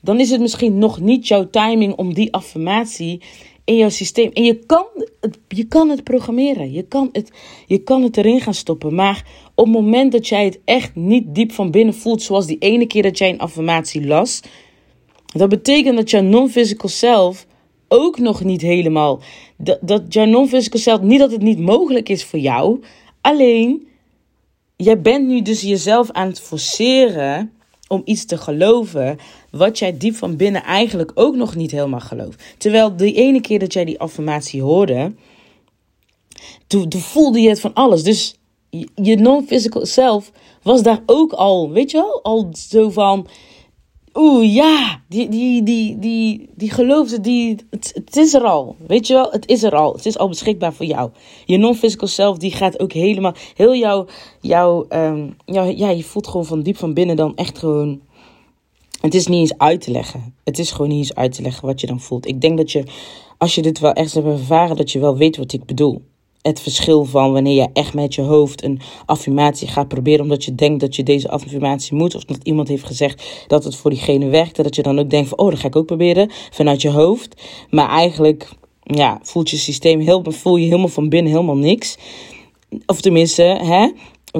Dan 0.00 0.20
is 0.20 0.30
het 0.30 0.40
misschien 0.40 0.78
nog 0.78 1.00
niet 1.00 1.28
jouw 1.28 1.50
timing 1.50 1.94
om 1.94 2.14
die 2.14 2.32
affirmatie 2.32 3.22
in 3.64 3.76
jouw 3.76 3.88
systeem. 3.88 4.30
En 4.32 4.44
je 4.44 4.58
kan 4.66 4.86
het, 5.20 5.38
je 5.48 5.64
kan 5.64 5.88
het 5.88 6.04
programmeren. 6.04 6.72
Je 6.72 6.82
kan 6.82 7.08
het, 7.12 7.30
je 7.66 7.78
kan 7.78 8.02
het 8.02 8.16
erin 8.16 8.40
gaan 8.40 8.54
stoppen. 8.54 8.94
Maar 8.94 9.26
op 9.54 9.64
het 9.64 9.74
moment 9.74 10.12
dat 10.12 10.28
jij 10.28 10.44
het 10.44 10.60
echt 10.64 10.94
niet 10.94 11.34
diep 11.34 11.52
van 11.52 11.70
binnen 11.70 11.94
voelt, 11.94 12.22
zoals 12.22 12.46
die 12.46 12.58
ene 12.58 12.86
keer 12.86 13.02
dat 13.02 13.18
jij 13.18 13.30
een 13.30 13.38
affirmatie 13.38 14.06
las, 14.06 14.40
dat 15.26 15.48
betekent 15.48 15.96
dat 15.96 16.10
jouw 16.10 16.22
non-physical 16.22 16.88
self 16.88 17.46
ook 17.88 18.18
nog 18.18 18.44
niet 18.44 18.60
helemaal. 18.60 19.20
Dat, 19.56 19.78
dat 19.80 20.12
jouw 20.12 20.24
non-physical 20.24 20.80
self, 20.80 21.00
niet 21.00 21.18
dat 21.18 21.32
het 21.32 21.42
niet 21.42 21.58
mogelijk 21.58 22.08
is 22.08 22.24
voor 22.24 22.38
jou. 22.38 22.80
Alleen, 23.20 23.88
jij 24.76 25.00
bent 25.00 25.26
nu 25.26 25.42
dus 25.42 25.60
jezelf 25.60 26.10
aan 26.10 26.28
het 26.28 26.40
forceren 26.40 27.52
om 27.88 28.02
iets 28.04 28.24
te 28.24 28.36
geloven. 28.36 29.18
Wat 29.50 29.78
jij 29.78 29.96
diep 29.96 30.14
van 30.14 30.36
binnen 30.36 30.62
eigenlijk 30.62 31.12
ook 31.14 31.36
nog 31.36 31.54
niet 31.54 31.70
helemaal 31.70 32.00
gelooft. 32.00 32.42
Terwijl 32.58 32.96
de 32.96 33.12
ene 33.12 33.40
keer 33.40 33.58
dat 33.58 33.72
jij 33.72 33.84
die 33.84 34.00
affirmatie 34.00 34.62
hoorde. 34.62 35.12
Toen, 36.66 36.88
toen 36.88 37.00
voelde 37.00 37.40
je 37.40 37.48
het 37.48 37.60
van 37.60 37.74
alles. 37.74 38.02
Dus 38.02 38.38
je 38.94 39.16
non-physical 39.16 39.86
self 39.86 40.32
was 40.62 40.82
daar 40.82 41.02
ook 41.06 41.32
al, 41.32 41.70
weet 41.70 41.90
je 41.90 41.96
wel, 41.96 42.22
al 42.22 42.48
zo 42.52 42.90
van 42.90 43.26
Oeh, 44.14 44.54
ja, 44.54 45.02
die, 45.08 45.28
die, 45.28 45.62
die, 45.62 45.98
die, 45.98 46.48
die 46.54 46.70
geloofde, 46.70 47.20
die, 47.20 47.56
het, 47.70 47.92
het, 47.94 48.16
is 48.16 48.34
er 48.34 48.42
al. 48.42 48.76
Weet 48.86 49.06
je 49.06 49.14
wel, 49.14 49.30
het 49.30 49.48
is 49.48 49.62
er 49.62 49.74
al. 49.74 49.92
Het 49.92 50.06
is 50.06 50.18
al 50.18 50.28
beschikbaar 50.28 50.72
voor 50.72 50.86
jou. 50.86 51.10
Je 51.44 51.56
non-physical 51.56 52.08
self, 52.08 52.38
die 52.38 52.52
gaat 52.52 52.80
ook 52.80 52.92
helemaal, 52.92 53.34
heel 53.54 53.74
jouw, 53.74 54.06
jouw, 54.40 54.86
um, 54.88 55.36
ja, 55.44 55.90
je 55.90 56.04
voelt 56.04 56.26
gewoon 56.26 56.46
van 56.46 56.62
diep 56.62 56.76
van 56.76 56.94
binnen 56.94 57.16
dan 57.16 57.36
echt 57.36 57.58
gewoon, 57.58 58.00
het 59.00 59.14
is 59.14 59.26
niet 59.26 59.40
eens 59.40 59.58
uit 59.58 59.80
te 59.80 59.90
leggen. 59.90 60.34
Het 60.44 60.58
is 60.58 60.72
gewoon 60.72 60.88
niet 60.88 60.98
eens 60.98 61.14
uit 61.14 61.32
te 61.32 61.42
leggen 61.42 61.66
wat 61.66 61.80
je 61.80 61.86
dan 61.86 62.00
voelt. 62.00 62.26
Ik 62.26 62.40
denk 62.40 62.56
dat 62.56 62.72
je, 62.72 62.84
als 63.38 63.54
je 63.54 63.62
dit 63.62 63.78
wel 63.78 63.92
echt 63.92 64.14
hebt 64.14 64.26
ervaren, 64.26 64.76
dat 64.76 64.92
je 64.92 64.98
wel 64.98 65.16
weet 65.16 65.36
wat 65.36 65.52
ik 65.52 65.64
bedoel 65.64 66.02
het 66.46 66.60
verschil 66.60 67.04
van 67.04 67.32
wanneer 67.32 67.54
je 67.54 67.68
echt 67.72 67.94
met 67.94 68.14
je 68.14 68.22
hoofd 68.22 68.64
een 68.64 68.80
affirmatie 69.06 69.68
gaat 69.68 69.88
proberen 69.88 70.20
omdat 70.20 70.44
je 70.44 70.54
denkt 70.54 70.80
dat 70.80 70.96
je 70.96 71.02
deze 71.02 71.28
affirmatie 71.28 71.96
moet 71.96 72.14
of 72.14 72.24
dat 72.24 72.38
iemand 72.42 72.68
heeft 72.68 72.84
gezegd 72.84 73.44
dat 73.46 73.64
het 73.64 73.76
voor 73.76 73.90
diegene 73.90 74.28
werkt, 74.28 74.56
dat 74.56 74.74
je 74.74 74.82
dan 74.82 74.98
ook 74.98 75.10
denkt 75.10 75.28
van 75.28 75.38
oh, 75.38 75.50
dat 75.50 75.58
ga 75.58 75.66
ik 75.66 75.76
ook 75.76 75.86
proberen 75.86 76.30
vanuit 76.50 76.82
je 76.82 76.90
hoofd. 76.90 77.42
Maar 77.70 77.88
eigenlijk 77.88 78.48
ja, 78.82 79.18
voelt 79.22 79.50
je 79.50 79.56
systeem 79.56 80.00
heel, 80.00 80.24
voel 80.28 80.56
je 80.56 80.64
helemaal 80.64 80.88
van 80.88 81.08
binnen 81.08 81.32
helemaal 81.32 81.56
niks. 81.56 81.96
Of 82.86 83.00
tenminste, 83.00 83.42
hè, 83.42 83.90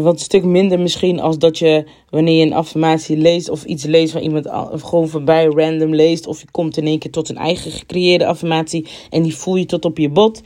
wat 0.03 0.15
een 0.15 0.19
stuk 0.19 0.45
minder 0.45 0.81
misschien 0.81 1.21
als 1.21 1.39
dat 1.39 1.59
je 1.59 1.85
wanneer 2.11 2.39
je 2.39 2.47
een 2.47 2.53
affirmatie 2.53 3.17
leest 3.17 3.49
of 3.51 3.65
iets 3.65 3.85
leest 3.85 4.13
van 4.13 4.21
iemand 4.21 4.51
of 4.73 4.81
gewoon 4.81 5.09
voorbij 5.09 5.45
random 5.45 5.95
leest 5.95 6.27
of 6.27 6.41
je 6.41 6.51
komt 6.51 6.77
in 6.77 6.87
één 6.87 6.99
keer 6.99 7.11
tot 7.11 7.29
een 7.29 7.37
eigen 7.37 7.71
gecreëerde 7.71 8.27
affirmatie 8.27 8.87
en 9.11 9.23
die 9.23 9.37
voel 9.37 9.57
je 9.57 9.67
tot 9.67 9.85
op 9.85 9.99
je 9.99 10.11
bot. 10.11 10.43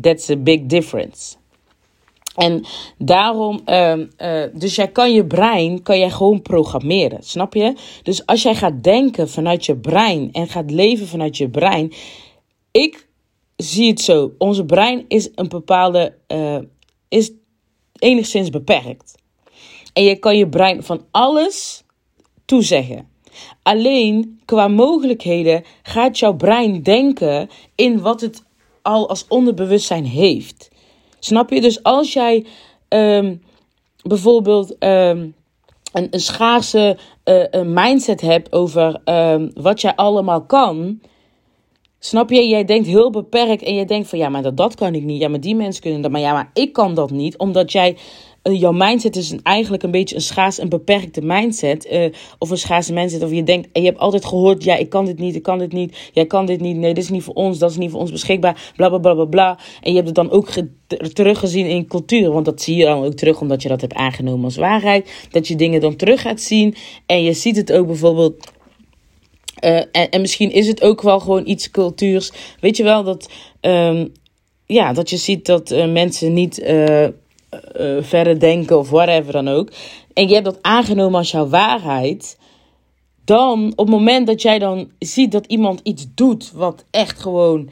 That's 0.00 0.30
a 0.30 0.36
big 0.36 0.66
difference. 0.66 1.36
En 2.36 2.64
daarom, 2.98 3.60
uh, 3.66 3.96
uh, 3.96 4.42
dus 4.52 4.74
jij 4.74 4.88
kan 4.88 5.12
je 5.12 5.26
brein, 5.26 5.82
kan 5.82 5.98
jij 5.98 6.10
gewoon 6.10 6.42
programmeren, 6.42 7.22
snap 7.22 7.54
je? 7.54 7.74
Dus 8.02 8.26
als 8.26 8.42
jij 8.42 8.54
gaat 8.54 8.82
denken 8.82 9.28
vanuit 9.28 9.66
je 9.66 9.76
brein 9.76 10.32
en 10.32 10.48
gaat 10.48 10.70
leven 10.70 11.06
vanuit 11.06 11.36
je 11.36 11.48
brein, 11.48 11.92
ik 12.70 13.08
zie 13.56 13.88
het 13.88 14.00
zo, 14.00 14.32
onze 14.38 14.64
brein 14.64 15.04
is 15.08 15.28
een 15.34 15.48
bepaalde, 15.48 16.14
uh, 16.28 16.58
is 17.08 17.32
enigszins 17.98 18.50
beperkt. 18.50 19.14
En 19.92 20.02
je 20.02 20.16
kan 20.16 20.36
je 20.36 20.48
brein 20.48 20.82
van 20.82 21.04
alles 21.10 21.84
toezeggen. 22.44 23.08
Alleen 23.62 24.40
qua 24.44 24.68
mogelijkheden 24.68 25.64
gaat 25.82 26.18
jouw 26.18 26.34
brein 26.34 26.82
denken 26.82 27.50
in 27.74 28.00
wat 28.00 28.20
het 28.20 28.42
al 28.86 29.08
als 29.08 29.24
onderbewustzijn 29.28 30.04
heeft. 30.04 30.70
Snap 31.18 31.50
je? 31.50 31.60
Dus 31.60 31.82
als 31.82 32.12
jij 32.12 32.46
um, 32.88 33.42
bijvoorbeeld 34.02 34.70
um, 34.70 35.34
een, 35.92 36.08
een 36.10 36.20
schaarse 36.20 36.98
uh, 37.24 37.44
een 37.50 37.72
mindset 37.72 38.20
hebt 38.20 38.52
over 38.52 39.00
um, 39.04 39.50
wat 39.54 39.80
jij 39.80 39.94
allemaal 39.94 40.42
kan. 40.42 41.00
Snap 41.98 42.30
je? 42.30 42.48
Jij 42.48 42.64
denkt 42.64 42.86
heel 42.86 43.10
beperkt 43.10 43.62
en 43.62 43.74
je 43.74 43.84
denkt 43.84 44.08
van 44.08 44.18
ja, 44.18 44.28
maar 44.28 44.42
dat, 44.42 44.56
dat 44.56 44.74
kan 44.74 44.94
ik 44.94 45.02
niet. 45.02 45.20
Ja, 45.20 45.28
maar 45.28 45.40
die 45.40 45.54
mensen 45.54 45.82
kunnen 45.82 46.00
dat. 46.00 46.10
Maar 46.10 46.20
ja, 46.20 46.32
maar 46.32 46.50
ik 46.54 46.72
kan 46.72 46.94
dat 46.94 47.10
niet. 47.10 47.38
Omdat 47.38 47.72
jij 47.72 47.96
eh, 48.46 48.60
jouw 48.60 48.72
mindset 48.72 49.16
is 49.16 49.34
eigenlijk 49.42 49.82
een 49.82 49.90
beetje 49.90 50.14
een 50.14 50.20
schaars 50.20 50.58
en 50.58 50.68
beperkte 50.68 51.20
mindset. 51.22 51.86
Uh, 51.92 52.12
of 52.38 52.50
een 52.50 52.58
schaarse 52.58 52.92
mindset. 52.92 53.22
Of 53.22 53.30
je 53.30 53.42
denkt, 53.42 53.68
en 53.72 53.80
je 53.82 53.88
hebt 53.88 54.00
altijd 54.00 54.24
gehoord, 54.24 54.64
ja, 54.64 54.76
ik 54.76 54.88
kan 54.88 55.04
dit 55.04 55.18
niet, 55.18 55.34
ik 55.34 55.42
kan 55.42 55.58
dit 55.58 55.72
niet. 55.72 56.10
Jij 56.12 56.26
kan 56.26 56.46
dit 56.46 56.60
niet, 56.60 56.76
nee, 56.76 56.94
dit 56.94 57.04
is 57.04 57.10
niet 57.10 57.22
voor 57.22 57.34
ons, 57.34 57.58
dat 57.58 57.70
is 57.70 57.76
niet 57.76 57.90
voor 57.90 58.00
ons 58.00 58.10
beschikbaar. 58.10 58.72
Bla, 58.76 58.88
bla, 58.88 58.98
bla, 58.98 59.14
bla, 59.14 59.24
bla. 59.24 59.58
En 59.80 59.90
je 59.90 59.94
hebt 59.94 60.06
het 60.06 60.14
dan 60.14 60.30
ook 60.30 60.48
teruggezien 61.12 61.66
in 61.66 61.86
cultuur. 61.86 62.32
Want 62.32 62.44
dat 62.44 62.62
zie 62.62 62.76
je 62.76 62.84
dan 62.84 63.04
ook 63.04 63.14
terug, 63.14 63.40
omdat 63.40 63.62
je 63.62 63.68
dat 63.68 63.80
hebt 63.80 63.94
aangenomen 63.94 64.44
als 64.44 64.56
waarheid. 64.56 65.26
Dat 65.30 65.48
je 65.48 65.56
dingen 65.56 65.80
dan 65.80 65.96
terug 65.96 66.20
gaat 66.20 66.40
zien. 66.40 66.74
En 67.06 67.22
je 67.22 67.32
ziet 67.32 67.56
het 67.56 67.72
ook 67.72 67.86
bijvoorbeeld... 67.86 68.52
Uh, 69.64 69.76
en, 69.76 70.10
en 70.10 70.20
misschien 70.20 70.52
is 70.52 70.66
het 70.66 70.82
ook 70.82 71.02
wel 71.02 71.20
gewoon 71.20 71.46
iets 71.46 71.70
cultuurs. 71.70 72.32
Weet 72.60 72.76
je 72.76 72.82
wel, 72.82 73.04
dat... 73.04 73.30
Um, 73.60 74.12
ja, 74.66 74.92
dat 74.92 75.10
je 75.10 75.16
ziet 75.16 75.46
dat 75.46 75.70
mensen 75.70 76.32
niet... 76.32 76.64
uh, 77.80 78.02
verder 78.02 78.40
denken 78.40 78.78
of 78.78 78.90
whatever 78.90 79.32
dan 79.32 79.48
ook. 79.48 79.70
En 80.12 80.28
je 80.28 80.32
hebt 80.32 80.44
dat 80.44 80.62
aangenomen 80.62 81.18
als 81.18 81.30
jouw 81.30 81.48
waarheid. 81.48 82.38
Dan, 83.24 83.72
op 83.76 83.86
het 83.86 83.88
moment 83.88 84.26
dat 84.26 84.42
jij 84.42 84.58
dan 84.58 84.90
ziet 84.98 85.32
dat 85.32 85.46
iemand 85.46 85.80
iets 85.82 86.06
doet 86.14 86.52
wat 86.52 86.84
echt 86.90 87.20
gewoon. 87.20 87.70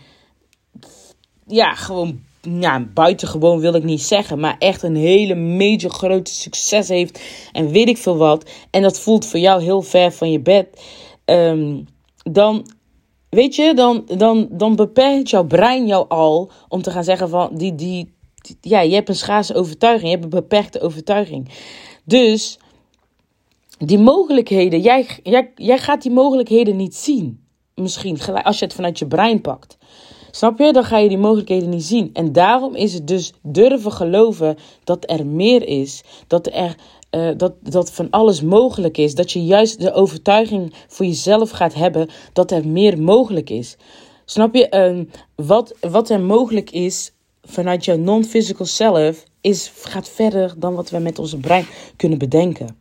Ja, 1.46 1.74
gewoon. 1.74 2.20
Ja, 2.60 2.86
buitengewoon 2.94 3.60
wil 3.60 3.74
ik 3.74 3.84
niet 3.84 4.02
zeggen. 4.02 4.40
Maar 4.40 4.56
echt 4.58 4.82
een 4.82 4.96
hele 4.96 5.34
major 5.34 5.90
grote 5.90 6.30
succes 6.30 6.88
heeft. 6.88 7.20
En 7.52 7.70
weet 7.70 7.88
ik 7.88 7.98
veel 7.98 8.16
wat. 8.16 8.50
En 8.70 8.82
dat 8.82 9.00
voelt 9.00 9.26
voor 9.26 9.40
jou 9.40 9.62
heel 9.62 9.82
ver 9.82 10.12
van 10.12 10.30
je 10.30 10.40
bed. 10.40 10.82
Um, 11.24 11.86
dan 12.30 12.66
weet 13.28 13.54
je, 13.54 13.74
dan, 13.74 14.04
dan, 14.16 14.48
dan 14.50 14.76
beperkt 14.76 15.30
jouw 15.30 15.44
brein 15.44 15.86
jou 15.86 16.08
al 16.08 16.50
om 16.68 16.82
te 16.82 16.90
gaan 16.90 17.04
zeggen 17.04 17.28
van 17.28 17.50
die, 17.52 17.74
die, 17.74 18.13
ja, 18.60 18.80
je 18.80 18.94
hebt 18.94 19.08
een 19.08 19.14
schaarse 19.14 19.54
overtuiging, 19.54 20.04
je 20.10 20.18
hebt 20.18 20.24
een 20.24 20.40
beperkte 20.40 20.80
overtuiging. 20.80 21.48
Dus 22.04 22.58
die 23.78 23.98
mogelijkheden, 23.98 24.80
jij, 24.80 25.06
jij, 25.22 25.52
jij 25.54 25.78
gaat 25.78 26.02
die 26.02 26.12
mogelijkheden 26.12 26.76
niet 26.76 26.94
zien. 26.94 27.42
Misschien 27.74 28.20
als 28.42 28.58
je 28.58 28.64
het 28.64 28.74
vanuit 28.74 28.98
je 28.98 29.06
brein 29.06 29.40
pakt. 29.40 29.76
Snap 30.30 30.58
je? 30.58 30.72
Dan 30.72 30.84
ga 30.84 30.98
je 30.98 31.08
die 31.08 31.18
mogelijkheden 31.18 31.68
niet 31.68 31.84
zien. 31.84 32.10
En 32.12 32.32
daarom 32.32 32.74
is 32.74 32.94
het 32.94 33.06
dus 33.06 33.32
durven 33.42 33.92
geloven 33.92 34.56
dat 34.84 35.10
er 35.10 35.26
meer 35.26 35.66
is. 35.66 36.02
Dat 36.26 36.46
er 36.46 36.76
uh, 37.10 37.30
dat, 37.36 37.52
dat 37.62 37.92
van 37.92 38.10
alles 38.10 38.42
mogelijk 38.42 38.98
is. 38.98 39.14
Dat 39.14 39.32
je 39.32 39.44
juist 39.44 39.80
de 39.80 39.92
overtuiging 39.92 40.74
voor 40.88 41.06
jezelf 41.06 41.50
gaat 41.50 41.74
hebben 41.74 42.08
dat 42.32 42.50
er 42.50 42.68
meer 42.68 43.02
mogelijk 43.02 43.50
is. 43.50 43.76
Snap 44.24 44.54
je? 44.54 44.66
Uh, 44.70 45.46
wat, 45.46 45.74
wat 45.80 46.10
er 46.10 46.20
mogelijk 46.20 46.70
is, 46.70 47.13
vanuit 47.44 47.84
je 47.84 47.96
non-physical 47.96 48.66
self 48.66 49.24
is, 49.40 49.72
gaat 49.74 50.08
verder 50.08 50.54
dan 50.56 50.74
wat 50.74 50.90
we 50.90 50.98
met 50.98 51.18
onze 51.18 51.36
brein 51.36 51.66
kunnen 51.96 52.18
bedenken. 52.18 52.76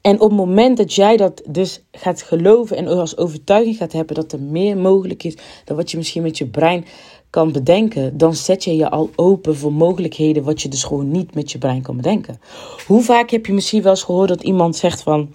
En 0.00 0.20
op 0.20 0.28
het 0.28 0.38
moment 0.38 0.76
dat 0.76 0.94
jij 0.94 1.16
dat 1.16 1.42
dus 1.48 1.82
gaat 1.92 2.22
geloven 2.22 2.76
en 2.76 2.86
als 2.86 3.16
overtuiging 3.16 3.76
gaat 3.76 3.92
hebben 3.92 4.14
dat 4.14 4.32
er 4.32 4.40
meer 4.40 4.76
mogelijk 4.76 5.24
is 5.24 5.36
dan 5.64 5.76
wat 5.76 5.90
je 5.90 5.96
misschien 5.96 6.22
met 6.22 6.38
je 6.38 6.46
brein 6.46 6.84
kan 7.30 7.52
bedenken, 7.52 8.18
dan 8.18 8.34
zet 8.34 8.64
je 8.64 8.76
je 8.76 8.90
al 8.90 9.10
open 9.16 9.56
voor 9.56 9.72
mogelijkheden 9.72 10.42
wat 10.42 10.62
je 10.62 10.68
dus 10.68 10.84
gewoon 10.84 11.10
niet 11.10 11.34
met 11.34 11.52
je 11.52 11.58
brein 11.58 11.82
kan 11.82 11.96
bedenken. 11.96 12.40
Hoe 12.86 13.02
vaak 13.02 13.30
heb 13.30 13.46
je 13.46 13.52
misschien 13.52 13.82
wel 13.82 13.92
eens 13.92 14.02
gehoord 14.02 14.28
dat 14.28 14.42
iemand 14.42 14.76
zegt 14.76 15.02
van 15.02 15.34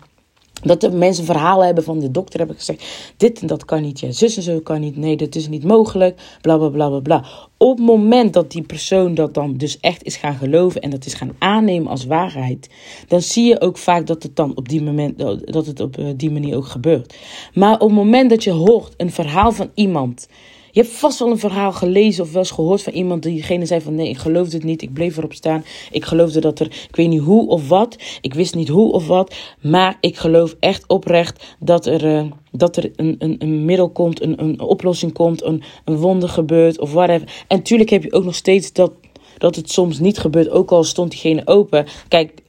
dat 0.66 0.82
de 0.82 0.92
mensen 0.92 1.26
verhalen 1.26 1.66
hebben 1.66 1.84
van 1.84 2.00
de 2.00 2.12
dokter 2.12 2.40
hebben 2.40 2.58
gezegd: 2.58 3.14
dit 3.18 3.42
en 3.42 3.48
dat 3.48 3.66
kan 3.66 3.82
niet, 3.82 4.00
ja, 4.00 4.12
zus 4.12 4.38
en 4.38 4.44
zo 4.44 4.60
kan 4.60 4.80
niet, 4.80 4.98
nee, 4.98 5.18
dat 5.18 5.36
is 5.36 5.48
niet 5.48 5.64
mogelijk, 5.64 6.38
bla 6.42 6.58
bla 6.58 6.70
bla 6.70 6.90
bla 6.90 7.00
bla. 7.00 7.26
Op 7.58 7.78
het 7.78 7.86
moment 7.86 8.34
dat 8.34 8.52
die 8.52 8.62
persoon 8.62 9.14
dat 9.14 9.34
dan 9.34 9.58
dus 9.58 9.80
echt 9.80 10.04
is 10.04 10.16
gaan 10.16 10.36
geloven 10.36 10.82
en 10.82 10.90
dat 10.90 11.06
is 11.06 11.14
gaan 11.14 11.36
aannemen 11.40 11.92
als 11.92 12.06
waarheid, 12.06 12.70
dan 13.08 13.22
zie 13.22 13.48
je 13.48 13.62
ook 13.62 13.78
vaak 13.78 14.08
dat 14.08 14.24
het 14.24 14.36
dan 14.36 14.52
op 14.56 14.70
die 14.70 14.82
moment 14.82 15.18
dat 15.46 15.66
het 15.66 15.80
op 15.80 15.98
eh, 15.98 16.06
die 16.16 16.32
manier 16.32 16.56
ook 16.56 16.68
gebeurt. 16.68 17.16
Maar 17.54 17.74
op 17.74 17.88
het 17.88 17.98
moment 17.98 18.30
dat 18.30 18.44
je 18.44 18.52
hoort 18.52 18.94
een 18.98 19.12
verhaal 19.12 19.52
van 19.52 19.70
iemand 19.74 20.28
je 20.76 20.82
hebt 20.82 20.94
vast 20.94 21.20
wel 21.20 21.32
een 21.32 21.40
verhaal 21.40 21.72
gelezen 21.72 22.24
of 22.24 22.32
wel 22.32 22.42
eens 22.42 22.52
gehoord 22.52 22.82
van 22.82 22.94
iemand 22.94 23.24
diegene 23.24 23.66
zei 23.66 23.82
van 23.82 23.96
nee, 23.96 24.10
ik 24.10 24.18
geloofde 24.18 24.56
het 24.56 24.66
niet, 24.66 24.82
ik 24.82 24.94
bleef 24.94 25.18
erop 25.18 25.34
staan. 25.34 25.66
Ik 25.92 26.06
geloofde 26.06 26.40
dat 26.40 26.60
er, 26.60 26.66
ik 26.66 26.96
weet 26.96 27.08
niet 27.08 27.22
hoe 27.22 27.48
of 27.48 27.68
wat, 27.68 27.98
ik 28.22 28.34
wist 28.34 28.56
niet 28.56 28.68
hoe 28.68 28.92
of 28.92 29.08
wat, 29.08 29.36
maar 29.62 29.98
ik 30.00 30.18
geloof 30.18 30.56
echt 30.60 30.88
oprecht 30.88 31.56
dat 31.60 31.86
er, 31.86 32.06
uh, 32.06 32.32
dat 32.52 32.78
er 32.78 32.92
een, 32.96 33.16
een, 33.20 33.36
een 33.40 33.66
middel 33.66 33.90
komt, 33.90 34.22
een, 34.22 34.42
een 34.42 34.60
oplossing 34.60 35.14
komt, 35.14 35.44
een, 35.44 35.64
een 35.86 35.98
wonder 35.98 36.30
gebeurt 36.30 36.80
of 36.80 36.94
whatever. 36.94 37.44
En 37.48 37.62
tuurlijk 37.62 37.90
heb 37.90 38.04
je 38.04 38.14
ook 38.14 38.24
nog 38.24 38.36
steeds 38.36 38.74
dat, 38.74 38.92
dat 39.38 39.56
het 39.56 39.72
soms 39.72 40.00
niet 40.00 40.18
gebeurt, 40.18 40.50
ook 40.50 40.72
al 40.72 40.84
stond 40.84 41.12
diegene 41.12 41.42
open. 41.48 41.86
Kijk, 42.08 42.32
uh, 42.32 42.40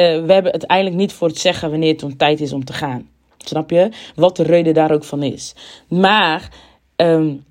we 0.00 0.32
hebben 0.32 0.52
uiteindelijk 0.52 0.96
niet 0.96 1.12
voor 1.12 1.28
het 1.28 1.38
zeggen 1.38 1.70
wanneer 1.70 1.92
het 1.92 2.02
om 2.02 2.16
tijd 2.16 2.40
is 2.40 2.52
om 2.52 2.64
te 2.64 2.72
gaan. 2.72 3.08
Snap 3.38 3.70
je? 3.70 3.88
Wat 4.14 4.36
de 4.36 4.42
reden 4.42 4.74
daar 4.74 4.92
ook 4.92 5.04
van 5.04 5.22
is. 5.22 5.54
Maar 5.88 6.50
Um, 6.96 7.44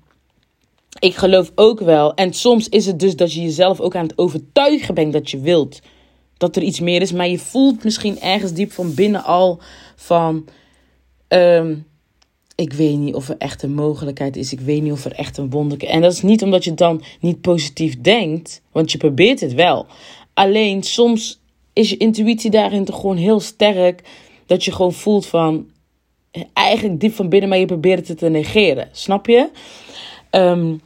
ik 0.98 1.14
geloof 1.14 1.52
ook 1.54 1.80
wel. 1.80 2.14
En 2.14 2.32
soms 2.32 2.68
is 2.68 2.86
het 2.86 3.00
dus 3.00 3.16
dat 3.16 3.32
je 3.32 3.42
jezelf 3.42 3.80
ook 3.80 3.96
aan 3.96 4.06
het 4.06 4.18
overtuigen 4.18 4.94
bent 4.94 5.12
dat 5.12 5.30
je 5.30 5.40
wilt. 5.40 5.80
Dat 6.36 6.56
er 6.56 6.62
iets 6.62 6.80
meer 6.80 7.02
is. 7.02 7.12
Maar 7.12 7.28
je 7.28 7.38
voelt 7.38 7.84
misschien 7.84 8.20
ergens 8.20 8.52
diep 8.52 8.72
van 8.72 8.94
binnen 8.94 9.24
al 9.24 9.60
van. 9.96 10.48
Um, 11.28 11.86
ik 12.54 12.72
weet 12.72 12.98
niet 12.98 13.14
of 13.14 13.28
er 13.28 13.36
echt 13.38 13.62
een 13.62 13.74
mogelijkheid 13.74 14.36
is. 14.36 14.52
Ik 14.52 14.60
weet 14.60 14.82
niet 14.82 14.92
of 14.92 15.04
er 15.04 15.12
echt 15.12 15.36
een 15.36 15.50
wonder 15.50 15.82
is. 15.82 15.88
En 15.88 16.00
dat 16.00 16.12
is 16.12 16.22
niet 16.22 16.42
omdat 16.42 16.64
je 16.64 16.74
dan 16.74 17.02
niet 17.20 17.40
positief 17.40 18.00
denkt. 18.00 18.62
Want 18.72 18.92
je 18.92 18.98
probeert 18.98 19.40
het 19.40 19.54
wel. 19.54 19.86
Alleen 20.34 20.82
soms 20.82 21.40
is 21.72 21.90
je 21.90 21.96
intuïtie 21.96 22.50
daarin 22.50 22.84
toch 22.84 23.00
gewoon 23.00 23.16
heel 23.16 23.40
sterk. 23.40 24.02
Dat 24.46 24.64
je 24.64 24.72
gewoon 24.72 24.92
voelt 24.92 25.26
van 25.26 25.66
eigenlijk 26.52 27.00
diep 27.00 27.14
van 27.14 27.28
binnen, 27.28 27.48
maar 27.48 27.58
je 27.58 27.66
probeert 27.66 28.08
het 28.08 28.18
te 28.18 28.28
negeren. 28.28 28.88
Snap 28.92 29.26
je? 29.26 29.48
Um, 30.30 30.80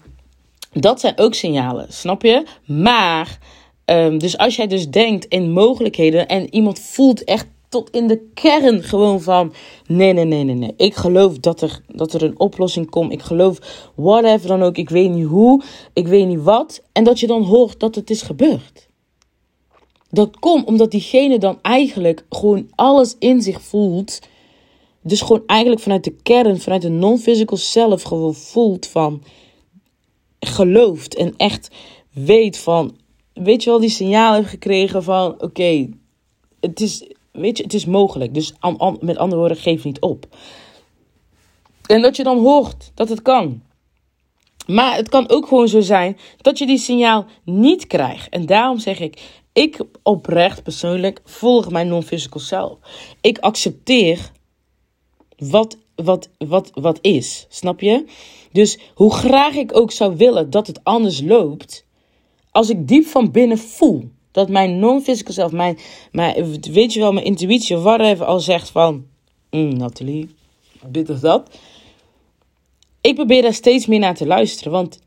dat 0.72 1.00
zijn 1.00 1.18
ook 1.18 1.34
signalen, 1.34 1.86
snap 1.92 2.22
je? 2.22 2.46
Maar, 2.66 3.38
um, 3.84 4.18
dus 4.18 4.38
als 4.38 4.56
jij 4.56 4.66
dus 4.66 4.88
denkt 4.88 5.24
in 5.24 5.50
mogelijkheden 5.50 6.28
en 6.28 6.54
iemand 6.54 6.78
voelt 6.78 7.24
echt 7.24 7.46
tot 7.68 7.90
in 7.90 8.06
de 8.06 8.30
kern 8.34 8.82
gewoon 8.82 9.20
van: 9.20 9.52
nee, 9.86 10.12
nee, 10.12 10.24
nee, 10.24 10.44
nee, 10.44 10.54
nee. 10.54 10.74
Ik 10.76 10.94
geloof 10.94 11.38
dat 11.38 11.60
er, 11.60 11.80
dat 11.86 12.12
er 12.12 12.22
een 12.22 12.38
oplossing 12.38 12.90
komt. 12.90 13.12
Ik 13.12 13.22
geloof 13.22 13.58
whatever 13.94 14.48
dan 14.48 14.62
ook. 14.62 14.76
Ik 14.76 14.90
weet 14.90 15.10
niet 15.10 15.26
hoe, 15.26 15.62
ik 15.92 16.08
weet 16.08 16.26
niet 16.26 16.42
wat. 16.42 16.82
En 16.92 17.04
dat 17.04 17.20
je 17.20 17.26
dan 17.26 17.42
hoort 17.42 17.80
dat 17.80 17.94
het 17.94 18.10
is 18.10 18.22
gebeurd. 18.22 18.88
Dat 20.10 20.38
komt 20.38 20.66
omdat 20.66 20.90
diegene 20.90 21.38
dan 21.38 21.58
eigenlijk 21.62 22.24
gewoon 22.28 22.68
alles 22.74 23.16
in 23.18 23.42
zich 23.42 23.60
voelt 23.60 24.18
dus 25.02 25.20
gewoon 25.20 25.42
eigenlijk 25.46 25.80
vanuit 25.80 26.04
de 26.04 26.16
kern, 26.22 26.60
vanuit 26.60 26.82
de 26.82 26.88
non-physical 26.88 27.56
self 27.56 28.02
gewoon 28.02 28.34
voelt 28.34 28.86
van 28.86 29.22
gelooft 30.40 31.14
en 31.14 31.34
echt 31.36 31.68
weet 32.12 32.58
van, 32.58 32.96
weet 33.32 33.64
je 33.64 33.70
wel, 33.70 33.80
die 33.80 33.88
signaal 33.88 34.34
heeft 34.34 34.48
gekregen 34.48 35.02
van 35.02 35.42
oké, 35.42 35.88
het 36.60 36.80
is, 36.80 37.06
weet 37.32 37.56
je, 37.56 37.62
het 37.62 37.74
is 37.74 37.84
mogelijk. 37.84 38.34
Dus 38.34 38.54
met 39.00 39.16
andere 39.16 39.40
woorden, 39.40 39.56
geef 39.56 39.84
niet 39.84 40.00
op. 40.00 40.26
En 41.86 42.02
dat 42.02 42.16
je 42.16 42.22
dan 42.22 42.38
hoort 42.38 42.90
dat 42.94 43.08
het 43.08 43.22
kan. 43.22 43.62
Maar 44.66 44.96
het 44.96 45.08
kan 45.08 45.28
ook 45.30 45.46
gewoon 45.46 45.68
zo 45.68 45.80
zijn 45.80 46.18
dat 46.36 46.58
je 46.58 46.66
die 46.66 46.78
signaal 46.78 47.26
niet 47.44 47.86
krijgt. 47.86 48.28
En 48.28 48.46
daarom 48.46 48.78
zeg 48.78 49.00
ik, 49.00 49.22
ik 49.52 49.80
oprecht 50.02 50.62
persoonlijk 50.62 51.20
volg 51.24 51.70
mijn 51.70 51.88
non-physical 51.88 52.40
self. 52.40 52.78
Ik 53.20 53.38
accepteer 53.38 54.30
wat, 55.40 55.76
wat, 55.94 56.28
wat, 56.38 56.70
wat 56.74 56.98
is. 57.00 57.46
Snap 57.48 57.80
je? 57.80 58.04
Dus 58.52 58.78
hoe 58.94 59.12
graag 59.12 59.54
ik 59.54 59.76
ook 59.76 59.92
zou 59.92 60.16
willen 60.16 60.50
dat 60.50 60.66
het 60.66 60.84
anders 60.84 61.20
loopt. 61.20 61.84
als 62.50 62.70
ik 62.70 62.88
diep 62.88 63.06
van 63.06 63.30
binnen 63.30 63.58
voel 63.58 64.10
dat 64.30 64.48
mijn 64.48 64.78
non-physical 64.78 65.34
zelf, 65.34 65.52
mijn, 65.52 65.78
mijn, 66.12 66.60
weet 66.60 66.92
je 66.92 67.00
wel, 67.00 67.12
mijn 67.12 67.26
intuïtie 67.26 67.76
whatever 67.76 68.26
al 68.26 68.40
zegt 68.40 68.70
van, 68.70 69.06
mm, 69.50 69.76
Nathalie, 69.76 70.34
dit 70.86 71.10
of 71.10 71.18
dat. 71.18 71.58
Ik 73.00 73.14
probeer 73.14 73.42
daar 73.42 73.54
steeds 73.54 73.86
meer 73.86 73.98
naar 73.98 74.14
te 74.14 74.26
luisteren, 74.26 74.72
want 74.72 75.00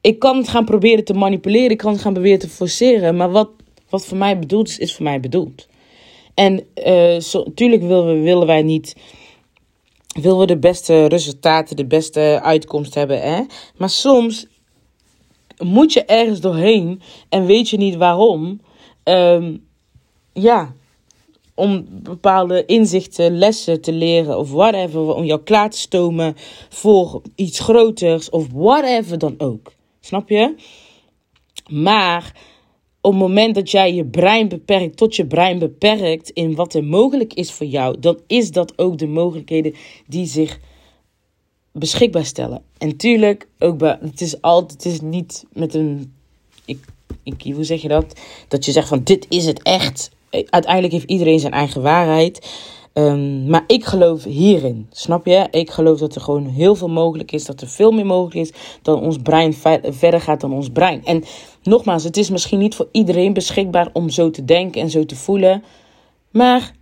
ik 0.00 0.18
kan 0.18 0.36
het 0.36 0.48
gaan 0.48 0.64
proberen 0.64 1.04
te 1.04 1.14
manipuleren, 1.14 1.70
ik 1.70 1.78
kan 1.78 1.92
het 1.92 2.00
gaan 2.00 2.12
proberen 2.12 2.38
te 2.38 2.48
forceren, 2.48 3.16
maar 3.16 3.30
wat, 3.30 3.50
wat 3.88 4.06
voor 4.06 4.16
mij 4.16 4.38
bedoeld 4.38 4.68
is, 4.68 4.78
is 4.78 4.94
voor 4.94 5.04
mij 5.04 5.20
bedoeld. 5.20 5.66
En 6.34 6.66
natuurlijk 6.74 7.82
willen, 7.82 8.06
we, 8.06 8.20
willen 8.20 8.46
wij 8.46 8.62
niet, 8.62 8.96
willen 10.20 10.38
we 10.38 10.46
de 10.46 10.58
beste 10.58 11.06
resultaten, 11.06 11.76
de 11.76 11.86
beste 11.86 12.40
uitkomst 12.42 12.94
hebben, 12.94 13.20
hè? 13.20 13.42
maar 13.76 13.90
soms 13.90 14.46
moet 15.58 15.92
je 15.92 16.04
ergens 16.04 16.40
doorheen 16.40 17.00
en 17.28 17.46
weet 17.46 17.68
je 17.68 17.76
niet 17.76 17.96
waarom. 17.96 18.60
Um, 19.04 19.66
ja, 20.32 20.74
om 21.54 21.86
bepaalde 21.88 22.64
inzichten, 22.64 23.38
lessen 23.38 23.80
te 23.80 23.92
leren 23.92 24.38
of 24.38 24.50
whatever, 24.50 25.14
om 25.14 25.24
jou 25.24 25.40
klaar 25.42 25.70
te 25.70 25.78
stomen 25.78 26.34
voor 26.68 27.22
iets 27.34 27.60
groters 27.60 28.30
of 28.30 28.46
whatever 28.52 29.18
dan 29.18 29.34
ook. 29.38 29.72
Snap 30.00 30.28
je? 30.28 30.54
Maar 31.68 32.36
op 33.04 33.10
het 33.10 33.20
moment 33.20 33.54
dat 33.54 33.70
jij 33.70 33.94
je 33.94 34.04
brein 34.04 34.48
beperkt, 34.48 34.96
tot 34.96 35.16
je 35.16 35.26
brein 35.26 35.58
beperkt 35.58 36.30
in 36.30 36.54
wat 36.54 36.74
er 36.74 36.84
mogelijk 36.84 37.34
is 37.34 37.52
voor 37.52 37.66
jou, 37.66 37.98
dan 38.00 38.18
is 38.26 38.50
dat 38.50 38.78
ook 38.78 38.98
de 38.98 39.06
mogelijkheden 39.06 39.74
die 40.06 40.26
zich 40.26 40.58
beschikbaar 41.72 42.24
stellen. 42.24 42.62
En 42.78 42.96
tuurlijk, 42.96 43.48
ook 43.58 43.78
bij, 43.78 43.98
het 44.00 44.20
is 44.20 44.40
altijd, 44.40 44.82
het 44.82 44.92
is 44.92 45.00
niet 45.00 45.44
met 45.52 45.74
een, 45.74 46.14
ik, 46.64 46.84
ik, 47.22 47.54
hoe 47.54 47.64
zeg 47.64 47.82
je 47.82 47.88
dat? 47.88 48.20
Dat 48.48 48.64
je 48.64 48.72
zegt 48.72 48.88
van 48.88 49.00
dit 49.02 49.26
is 49.28 49.46
het 49.46 49.62
echt. 49.62 50.10
Uiteindelijk 50.30 50.92
heeft 50.92 51.10
iedereen 51.10 51.40
zijn 51.40 51.52
eigen 51.52 51.82
waarheid. 51.82 52.52
Um, 52.92 53.46
maar 53.46 53.64
ik 53.66 53.84
geloof 53.84 54.24
hierin, 54.24 54.86
snap 54.90 55.26
je? 55.26 55.46
Ik 55.50 55.70
geloof 55.70 55.98
dat 55.98 56.14
er 56.14 56.20
gewoon 56.20 56.46
heel 56.46 56.74
veel 56.74 56.88
mogelijk 56.88 57.32
is, 57.32 57.44
dat 57.44 57.60
er 57.60 57.68
veel 57.68 57.90
meer 57.90 58.06
mogelijk 58.06 58.36
is 58.36 58.52
dan 58.82 59.00
ons 59.00 59.16
brein 59.16 59.54
verder 59.82 60.20
gaat 60.20 60.40
dan 60.40 60.52
ons 60.52 60.68
brein. 60.68 61.04
En 61.04 61.24
nogmaals, 61.66 62.04
het 62.04 62.16
is 62.16 62.30
misschien 62.30 62.58
niet 62.58 62.74
voor 62.74 62.88
iedereen 62.92 63.32
beschikbaar 63.32 63.88
om 63.92 64.10
zo 64.10 64.30
te 64.30 64.44
denken 64.44 64.80
en 64.80 64.90
zo 64.90 65.06
te 65.06 65.16
voelen, 65.16 65.64
maar 66.30 66.74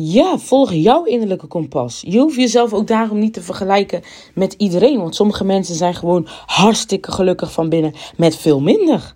ja, 0.00 0.38
volg 0.38 0.72
jouw 0.72 1.04
innerlijke 1.04 1.46
kompas. 1.46 2.02
Je 2.06 2.18
hoeft 2.18 2.36
jezelf 2.36 2.72
ook 2.72 2.86
daarom 2.86 3.18
niet 3.18 3.32
te 3.32 3.42
vergelijken 3.42 4.02
met 4.34 4.52
iedereen. 4.52 4.98
Want 4.98 5.14
sommige 5.14 5.44
mensen 5.44 5.74
zijn 5.74 5.94
gewoon 5.94 6.26
hartstikke 6.46 7.12
gelukkig 7.12 7.52
van 7.52 7.68
binnen 7.68 7.94
met 8.16 8.36
veel 8.36 8.60
minder. 8.60 9.14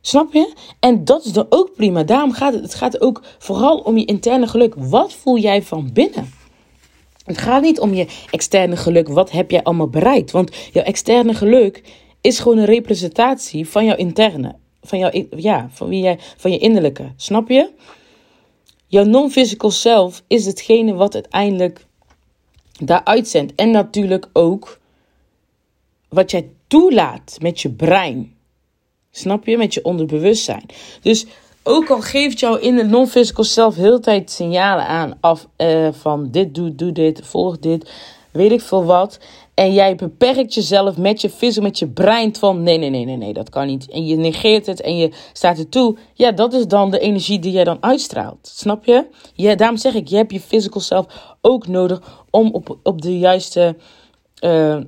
Snap 0.00 0.32
je? 0.32 0.52
En 0.80 1.04
dat 1.04 1.24
is 1.24 1.32
dan 1.32 1.46
ook 1.48 1.74
prima. 1.74 2.02
Daarom 2.02 2.32
gaat 2.32 2.52
het, 2.52 2.62
het 2.62 2.74
gaat 2.74 3.00
ook 3.00 3.22
vooral 3.38 3.78
om 3.78 3.98
je 3.98 4.04
interne 4.04 4.46
geluk. 4.46 4.74
Wat 4.76 5.12
voel 5.12 5.38
jij 5.38 5.62
van 5.62 5.90
binnen? 5.92 6.32
Het 7.24 7.38
gaat 7.38 7.62
niet 7.62 7.80
om 7.80 7.94
je 7.94 8.06
externe 8.30 8.76
geluk. 8.76 9.08
Wat 9.08 9.30
heb 9.30 9.50
jij 9.50 9.62
allemaal 9.62 9.88
bereikt? 9.88 10.30
Want 10.30 10.56
jouw 10.72 10.84
externe 10.84 11.34
geluk 11.34 11.82
is 12.24 12.38
gewoon 12.38 12.58
een 12.58 12.64
representatie 12.64 13.68
van 13.68 13.84
jouw 13.84 13.96
interne. 13.96 14.54
Van, 14.82 14.98
jouw, 14.98 15.10
ja, 15.36 15.68
van, 15.72 15.88
wie 15.88 16.02
jij, 16.02 16.18
van 16.36 16.50
je 16.50 16.58
innerlijke. 16.58 17.12
Snap 17.16 17.48
je? 17.48 17.70
Jouw 18.86 19.04
non-physical 19.04 19.70
self 19.70 20.22
is 20.26 20.46
hetgene 20.46 20.94
wat 20.94 21.14
uiteindelijk 21.14 21.86
daar 22.80 23.04
uitzendt. 23.04 23.54
En 23.54 23.70
natuurlijk 23.70 24.28
ook 24.32 24.78
wat 26.08 26.30
jij 26.30 26.48
toelaat 26.66 27.36
met 27.40 27.60
je 27.60 27.70
brein. 27.70 28.34
Snap 29.10 29.46
je? 29.46 29.56
Met 29.56 29.74
je 29.74 29.84
onderbewustzijn. 29.84 30.66
Dus 31.02 31.26
ook 31.62 31.90
al 31.90 32.00
geeft 32.00 32.40
jouw 32.40 32.56
in 32.56 32.90
non-physical 32.90 33.44
self 33.44 33.74
heel 33.74 34.00
tijd 34.00 34.30
signalen 34.30 34.86
aan 34.86 35.18
af 35.20 35.46
uh, 35.56 35.88
van 35.92 36.30
dit 36.30 36.54
doe, 36.54 36.74
doe 36.74 36.92
dit, 36.92 37.26
volg 37.26 37.58
dit, 37.58 37.90
weet 38.34 38.52
ik 38.52 38.60
veel 38.60 38.84
wat. 38.84 39.18
En 39.54 39.72
jij 39.72 39.94
beperkt 39.94 40.54
jezelf 40.54 40.96
met 40.96 41.20
je 41.20 41.30
visie, 41.30 41.62
met 41.62 41.78
je 41.78 41.88
brein 41.88 42.36
van 42.36 42.62
nee, 42.62 42.78
nee, 42.78 42.90
nee, 42.90 43.04
nee, 43.04 43.16
nee, 43.16 43.32
dat 43.32 43.50
kan 43.50 43.66
niet. 43.66 43.90
En 43.90 44.06
je 44.06 44.16
negeert 44.16 44.66
het 44.66 44.80
en 44.80 44.96
je 44.96 45.12
staat 45.32 45.58
er 45.58 45.68
toe. 45.68 45.96
Ja, 46.14 46.32
dat 46.32 46.52
is 46.52 46.66
dan 46.66 46.90
de 46.90 46.98
energie 46.98 47.38
die 47.38 47.52
jij 47.52 47.64
dan 47.64 47.76
uitstraalt. 47.80 48.50
Snap 48.54 48.84
je? 48.84 49.06
Ja, 49.34 49.54
daarom 49.54 49.76
zeg 49.76 49.94
ik, 49.94 50.08
je 50.08 50.16
hebt 50.16 50.32
je 50.32 50.40
physical 50.40 50.80
self 50.80 51.06
ook 51.40 51.66
nodig 51.66 52.24
om 52.30 52.50
op, 52.52 52.78
op 52.82 53.02
de 53.02 53.18
juiste, 53.18 53.76
uh, 54.40 54.80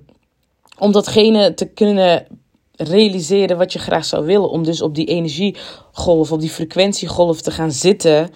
om 0.79 0.93
datgene 0.93 1.55
te 1.55 1.67
kunnen 1.67 2.27
realiseren 2.73 3.59
wat 3.59 3.73
je 3.73 3.79
graag 3.79 4.05
zou 4.05 4.25
willen. 4.25 4.51
Om 4.51 4.65
dus 4.65 4.83
op 4.83 4.95
die 4.95 5.07
energiegolf, 5.07 6.33
op 6.33 6.41
die 6.41 6.51
frequentiegolf 6.51 7.41
te 7.41 7.51
gaan 7.51 7.73
zitten 7.73 8.31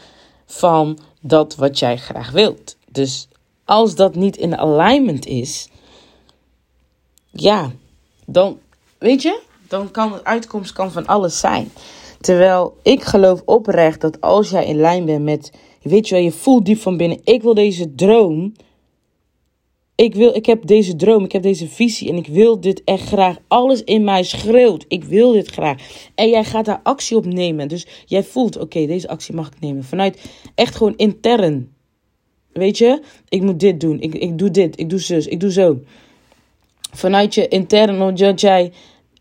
van 0.47 0.99
dat 1.21 1.55
wat 1.55 1.79
jij 1.79 1.97
graag 1.97 2.31
wilt. 2.31 2.77
Dus 2.91 3.29
als 3.71 3.95
dat 3.95 4.15
niet 4.15 4.37
in 4.37 4.57
alignment 4.57 5.27
is, 5.27 5.69
ja, 7.31 7.71
dan 8.27 8.59
weet 8.99 9.23
je, 9.23 9.41
dan 9.69 9.91
kan 9.91 10.13
de 10.13 10.25
uitkomst 10.25 10.73
kan 10.73 10.93
van 10.93 11.07
alles 11.07 11.41
zijn. 11.41 11.73
Terwijl 12.21 12.77
ik 12.83 13.03
geloof 13.03 13.43
oprecht 13.45 14.01
dat 14.01 14.21
als 14.21 14.51
jij 14.51 14.67
in 14.67 14.77
lijn 14.77 15.05
bent 15.05 15.25
met, 15.25 15.53
weet 15.83 16.09
je 16.09 16.15
wel, 16.15 16.25
je 16.25 16.33
voelt 16.33 16.65
diep 16.65 16.79
van 16.79 16.97
binnen, 16.97 17.21
ik 17.25 17.43
wil 17.43 17.55
deze 17.55 17.95
droom. 17.95 18.53
Ik, 19.95 20.15
wil, 20.15 20.35
ik 20.35 20.47
heb 20.47 20.67
deze 20.67 20.97
droom, 20.97 21.25
ik 21.25 21.33
heb 21.33 21.43
deze 21.43 21.69
visie 21.69 22.09
en 22.09 22.17
ik 22.17 22.27
wil 22.27 22.61
dit 22.61 22.85
echt 22.85 23.07
graag. 23.07 23.37
Alles 23.49 23.85
in 23.85 24.05
mij 24.05 24.23
schreeuwt, 24.23 24.85
ik 24.89 25.05
wil 25.05 25.33
dit 25.33 25.49
graag. 25.49 25.83
En 26.15 26.29
jij 26.29 26.45
gaat 26.45 26.65
daar 26.65 26.81
actie 26.83 27.17
op 27.17 27.25
nemen. 27.25 27.69
Dus 27.69 27.87
jij 28.07 28.25
voelt, 28.25 28.57
oké, 28.59 28.87
deze 28.87 29.09
actie 29.09 29.35
mag 29.35 29.47
ik 29.47 29.61
nemen. 29.61 29.85
Vanuit 29.85 30.31
echt 30.55 30.75
gewoon 30.75 30.97
intern. 30.97 31.79
Weet 32.53 32.79
je, 32.79 33.01
ik 33.29 33.43
moet 33.43 33.61
dit 33.61 33.81
doen, 33.81 34.01
ik, 34.01 34.15
ik 34.15 34.39
doe 34.39 34.51
dit, 34.51 34.79
ik 34.79 34.91
doe 34.91 34.99
zus, 34.99 35.27
ik 35.27 35.41
doe 35.41 35.53
zo. 35.53 35.81
Vanuit 36.93 37.35
je 37.35 37.49
intern, 37.49 38.17
dat 38.17 38.41
jij 38.41 38.73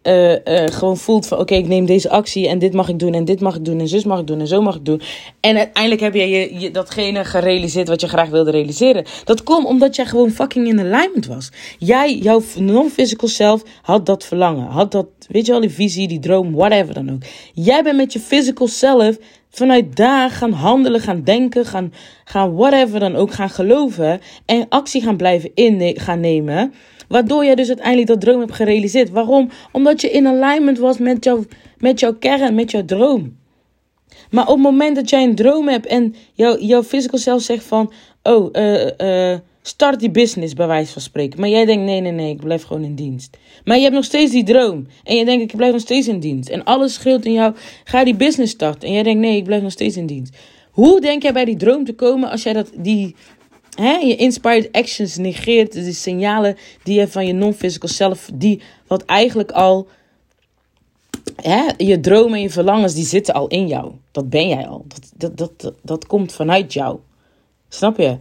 uh, 0.03 0.31
uh, 0.31 0.38
gewoon 0.65 0.97
voelt 0.97 1.27
van 1.27 1.38
oké, 1.38 1.55
ik 1.55 1.67
neem 1.67 1.85
deze 1.85 2.09
actie 2.09 2.47
en 2.47 2.59
dit 2.59 2.73
mag 2.73 2.89
ik 2.89 2.99
doen 2.99 3.13
en 3.13 3.25
dit 3.25 3.39
mag 3.39 3.55
ik 3.55 3.65
doen 3.65 3.79
en 3.79 3.88
zus 3.88 4.03
mag 4.03 4.19
ik 4.19 4.27
doen 4.27 4.39
en 4.39 4.47
zo 4.47 4.62
mag 4.62 4.75
ik 4.75 4.85
doen. 4.85 5.01
En 5.39 5.57
uiteindelijk 5.57 6.01
heb 6.01 6.13
jij 6.13 6.29
je, 6.29 6.59
je, 6.59 6.71
datgene 6.71 7.25
gerealiseerd 7.25 7.88
wat 7.88 8.01
je 8.01 8.07
graag 8.07 8.29
wilde 8.29 8.51
realiseren. 8.51 9.05
Dat 9.23 9.43
komt 9.43 9.65
omdat 9.65 9.95
jij 9.95 10.05
gewoon 10.05 10.31
fucking 10.31 10.67
in 10.67 10.79
alignment 10.79 11.25
was. 11.25 11.51
Jij, 11.77 12.17
jouw 12.17 12.41
non-physical 12.59 13.27
self, 13.27 13.63
had 13.81 14.05
dat 14.05 14.25
verlangen. 14.25 14.65
Had 14.65 14.91
dat, 14.91 15.07
weet 15.27 15.45
je 15.45 15.51
wel, 15.51 15.62
die 15.62 15.69
visie, 15.69 16.07
die 16.07 16.19
droom, 16.19 16.53
whatever 16.53 16.93
dan 16.93 17.12
ook. 17.12 17.21
Jij 17.53 17.83
bent 17.83 17.97
met 17.97 18.13
je 18.13 18.19
physical 18.19 18.67
self 18.67 19.17
vanuit 19.49 19.95
daar 19.95 20.29
gaan 20.29 20.51
handelen, 20.51 21.01
gaan 21.01 21.23
denken, 21.23 21.65
gaan, 21.65 21.93
gaan 22.23 22.55
whatever 22.55 22.99
dan 22.99 23.15
ook, 23.15 23.33
gaan 23.33 23.49
geloven 23.49 24.21
en 24.45 24.65
actie 24.69 25.01
gaan 25.01 25.17
blijven 25.17 25.51
in 25.53 25.99
gaan 25.99 26.19
nemen. 26.19 26.73
Waardoor 27.10 27.45
je 27.45 27.56
dus 27.56 27.67
uiteindelijk 27.67 28.08
dat 28.08 28.22
droom 28.22 28.39
hebt 28.39 28.54
gerealiseerd. 28.54 29.10
Waarom? 29.10 29.50
Omdat 29.72 30.02
je 30.02 30.12
in 30.12 30.28
alignment 30.28 30.78
was 30.78 30.98
met, 30.98 31.24
jou, 31.24 31.45
met 31.78 32.00
jouw 32.00 32.13
kern, 32.13 32.56
met 32.56 32.72
jouw 32.72 32.86
droom. 32.86 33.38
Maar 34.32 34.48
op 34.48 34.54
het 34.54 34.63
moment 34.63 34.95
dat 34.95 35.10
jij 35.10 35.24
een 35.24 35.36
droom 35.36 35.67
hebt 35.67 35.86
en 35.86 36.15
jouw, 36.34 36.58
jouw 36.60 36.84
physical 36.84 37.19
self 37.19 37.41
zegt 37.41 37.63
van... 37.63 37.91
Oh, 38.24 38.50
uh, 38.54 39.36
start 39.62 40.00
die 40.00 40.12
business 40.12 40.54
bij 40.54 40.67
wijze 40.67 40.91
van 40.91 41.02
spreken. 41.02 41.39
Maar 41.39 41.50
jij 41.50 41.65
denkt, 41.65 41.84
nee, 41.86 42.02
nee, 42.02 42.12
nee, 42.12 42.34
ik 42.34 42.39
blijf 42.39 42.63
gewoon 42.63 42.84
in 42.84 42.95
dienst. 42.95 43.38
Maar 43.63 43.76
je 43.76 43.84
hebt 43.84 43.95
nog 43.95 44.04
steeds 44.04 44.32
die 44.32 44.43
droom. 44.43 44.88
En 45.04 45.15
je 45.15 45.26
denkt, 45.26 45.52
ik 45.52 45.58
blijf 45.58 45.72
nog 45.72 45.82
steeds 45.82 46.08
in 46.08 46.19
dienst. 46.19 46.50
En 46.50 46.63
alles 46.63 46.93
scheelt 46.93 47.26
in 47.26 47.34
jou, 47.34 47.56
ga 47.84 48.04
die 48.04 48.15
business 48.15 48.52
starten. 48.52 48.88
En 48.88 48.93
jij 48.93 49.04
denkt, 49.04 49.19
nee, 49.19 49.38
ik 49.38 49.43
blijf 49.43 49.62
nog 49.62 49.72
steeds 49.72 49.98
in 49.98 50.06
dienst. 50.06 50.38
Hoe 50.72 51.02
denk 51.02 51.22
jij 51.22 51.34
bij 51.34 51.45
die 51.45 51.58
droom 51.58 51.86
te 51.86 51.93
komen 51.93 52.30
als 52.30 52.43
jij 52.43 52.54
dat, 52.54 52.72
die, 52.78 53.15
je 53.83 54.15
inspired 54.15 54.71
actions 54.71 55.17
negeert, 55.17 55.73
de 55.73 55.93
signalen 55.93 56.57
die 56.83 56.99
je 56.99 57.07
van 57.07 57.27
je 57.27 57.33
non-physical 57.33 57.89
self, 57.89 58.29
die 58.33 58.61
wat 58.87 59.05
eigenlijk 59.05 59.51
al, 59.51 59.87
je 61.77 61.99
dromen 62.01 62.33
en 62.33 62.41
je 62.41 62.49
verlangens, 62.49 62.93
die 62.93 63.05
zitten 63.05 63.33
al 63.33 63.47
in 63.47 63.67
jou. 63.67 63.91
Dat 64.11 64.29
ben 64.29 64.47
jij 64.47 64.67
al. 64.67 64.85
Dat, 64.87 65.37
dat, 65.37 65.59
dat, 65.59 65.73
dat, 65.81 66.07
komt 66.07 66.33
vanuit 66.33 66.73
jou. 66.73 66.99
Snap 67.69 67.97
je? 67.97 68.17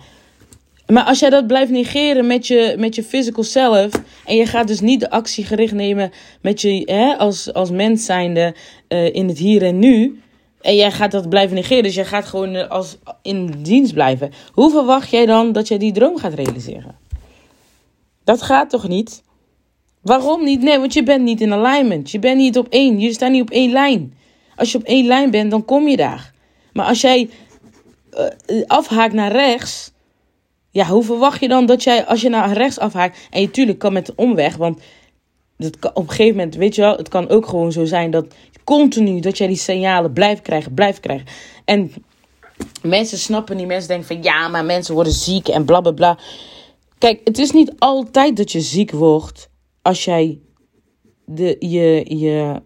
Maar 0.86 1.04
als 1.04 1.18
jij 1.18 1.30
dat 1.30 1.46
blijft 1.46 1.70
negeren 1.70 2.26
met 2.26 2.46
je, 2.46 2.74
met 2.78 2.94
je 2.94 3.02
physical 3.02 3.44
self. 3.44 3.90
En 4.24 4.36
je 4.36 4.46
gaat 4.46 4.66
dus 4.66 4.80
niet 4.80 5.00
de 5.00 5.10
actie 5.10 5.44
gericht 5.44 5.72
nemen 5.72 6.10
met 6.40 6.60
je 6.60 6.82
hè, 6.84 7.16
als, 7.16 7.52
als 7.52 7.70
mens 7.70 8.04
zijnde 8.04 8.54
uh, 8.88 9.14
in 9.14 9.28
het 9.28 9.38
hier 9.38 9.62
en 9.62 9.78
nu. 9.78 10.20
En 10.60 10.76
jij 10.76 10.90
gaat 10.90 11.10
dat 11.10 11.28
blijven 11.28 11.54
negeren. 11.54 11.82
Dus 11.82 11.94
jij 11.94 12.04
gaat 12.04 12.24
gewoon 12.24 12.54
eh, 12.54 12.70
als 12.70 12.96
in 13.22 13.62
dienst 13.62 13.92
blijven. 13.92 14.32
Hoe 14.52 14.70
verwacht 14.70 15.10
jij 15.10 15.26
dan 15.26 15.52
dat 15.52 15.68
jij 15.68 15.78
die 15.78 15.92
droom 15.92 16.16
gaat 16.16 16.34
realiseren? 16.34 16.96
Dat 18.24 18.42
gaat 18.42 18.70
toch 18.70 18.88
niet? 18.88 19.22
Waarom 20.02 20.44
niet? 20.44 20.62
Nee, 20.62 20.78
want 20.78 20.92
je 20.92 21.02
bent 21.02 21.22
niet 21.22 21.40
in 21.40 21.52
alignment. 21.52 22.10
Je 22.10 22.18
bent 22.18 22.36
niet 22.36 22.58
op 22.58 22.66
één. 22.68 23.00
Je 23.00 23.12
staat 23.12 23.30
niet 23.30 23.42
op 23.42 23.50
één 23.50 23.72
lijn. 23.72 24.14
Als 24.56 24.72
je 24.72 24.78
op 24.78 24.84
één 24.84 25.06
lijn 25.06 25.30
bent, 25.30 25.50
dan 25.50 25.64
kom 25.64 25.88
je 25.88 25.96
daar. 25.96 26.32
Maar 26.72 26.86
als 26.86 27.00
jij 27.00 27.30
uh, 28.46 28.62
afhaakt 28.66 29.12
naar 29.12 29.32
rechts. 29.32 29.92
Ja, 30.70 30.86
hoe 30.86 31.02
verwacht 31.02 31.40
je 31.40 31.48
dan 31.48 31.66
dat 31.66 31.82
jij, 31.82 32.06
als 32.06 32.20
je 32.20 32.28
naar 32.28 32.52
rechts 32.52 32.78
afhaakt. 32.78 33.18
En 33.30 33.40
je 33.40 33.50
tuurlijk 33.50 33.78
kan 33.78 33.92
met 33.92 34.08
een 34.08 34.18
omweg. 34.18 34.56
Want 34.56 34.80
dat 35.58 35.78
kan, 35.78 35.90
op 35.94 36.02
een 36.02 36.10
gegeven 36.10 36.36
moment, 36.36 36.54
weet 36.54 36.74
je 36.74 36.80
wel, 36.80 36.96
het 36.96 37.08
kan 37.08 37.28
ook 37.28 37.46
gewoon 37.46 37.72
zo 37.72 37.84
zijn 37.84 38.10
dat 38.10 38.26
continu 38.64 39.20
dat 39.20 39.38
jij 39.38 39.46
die 39.46 39.56
signalen 39.56 40.12
blijft 40.12 40.42
krijgen, 40.42 40.74
blijft 40.74 41.00
krijgen. 41.00 41.26
En 41.64 41.92
mensen 42.82 43.18
snappen 43.18 43.56
niet, 43.56 43.66
mensen 43.66 43.88
denken 43.88 44.06
van 44.06 44.22
ja, 44.22 44.48
maar 44.48 44.64
mensen 44.64 44.94
worden 44.94 45.12
ziek 45.12 45.48
en 45.48 45.64
bla 45.64 45.80
bla 45.80 45.92
bla. 45.92 46.18
Kijk, 46.98 47.20
het 47.24 47.38
is 47.38 47.50
niet 47.50 47.72
altijd 47.78 48.36
dat 48.36 48.52
je 48.52 48.60
ziek 48.60 48.90
wordt 48.90 49.48
als 49.82 50.04
jij 50.04 50.38
de, 51.24 51.56
je, 51.58 52.16
je, 52.18 52.62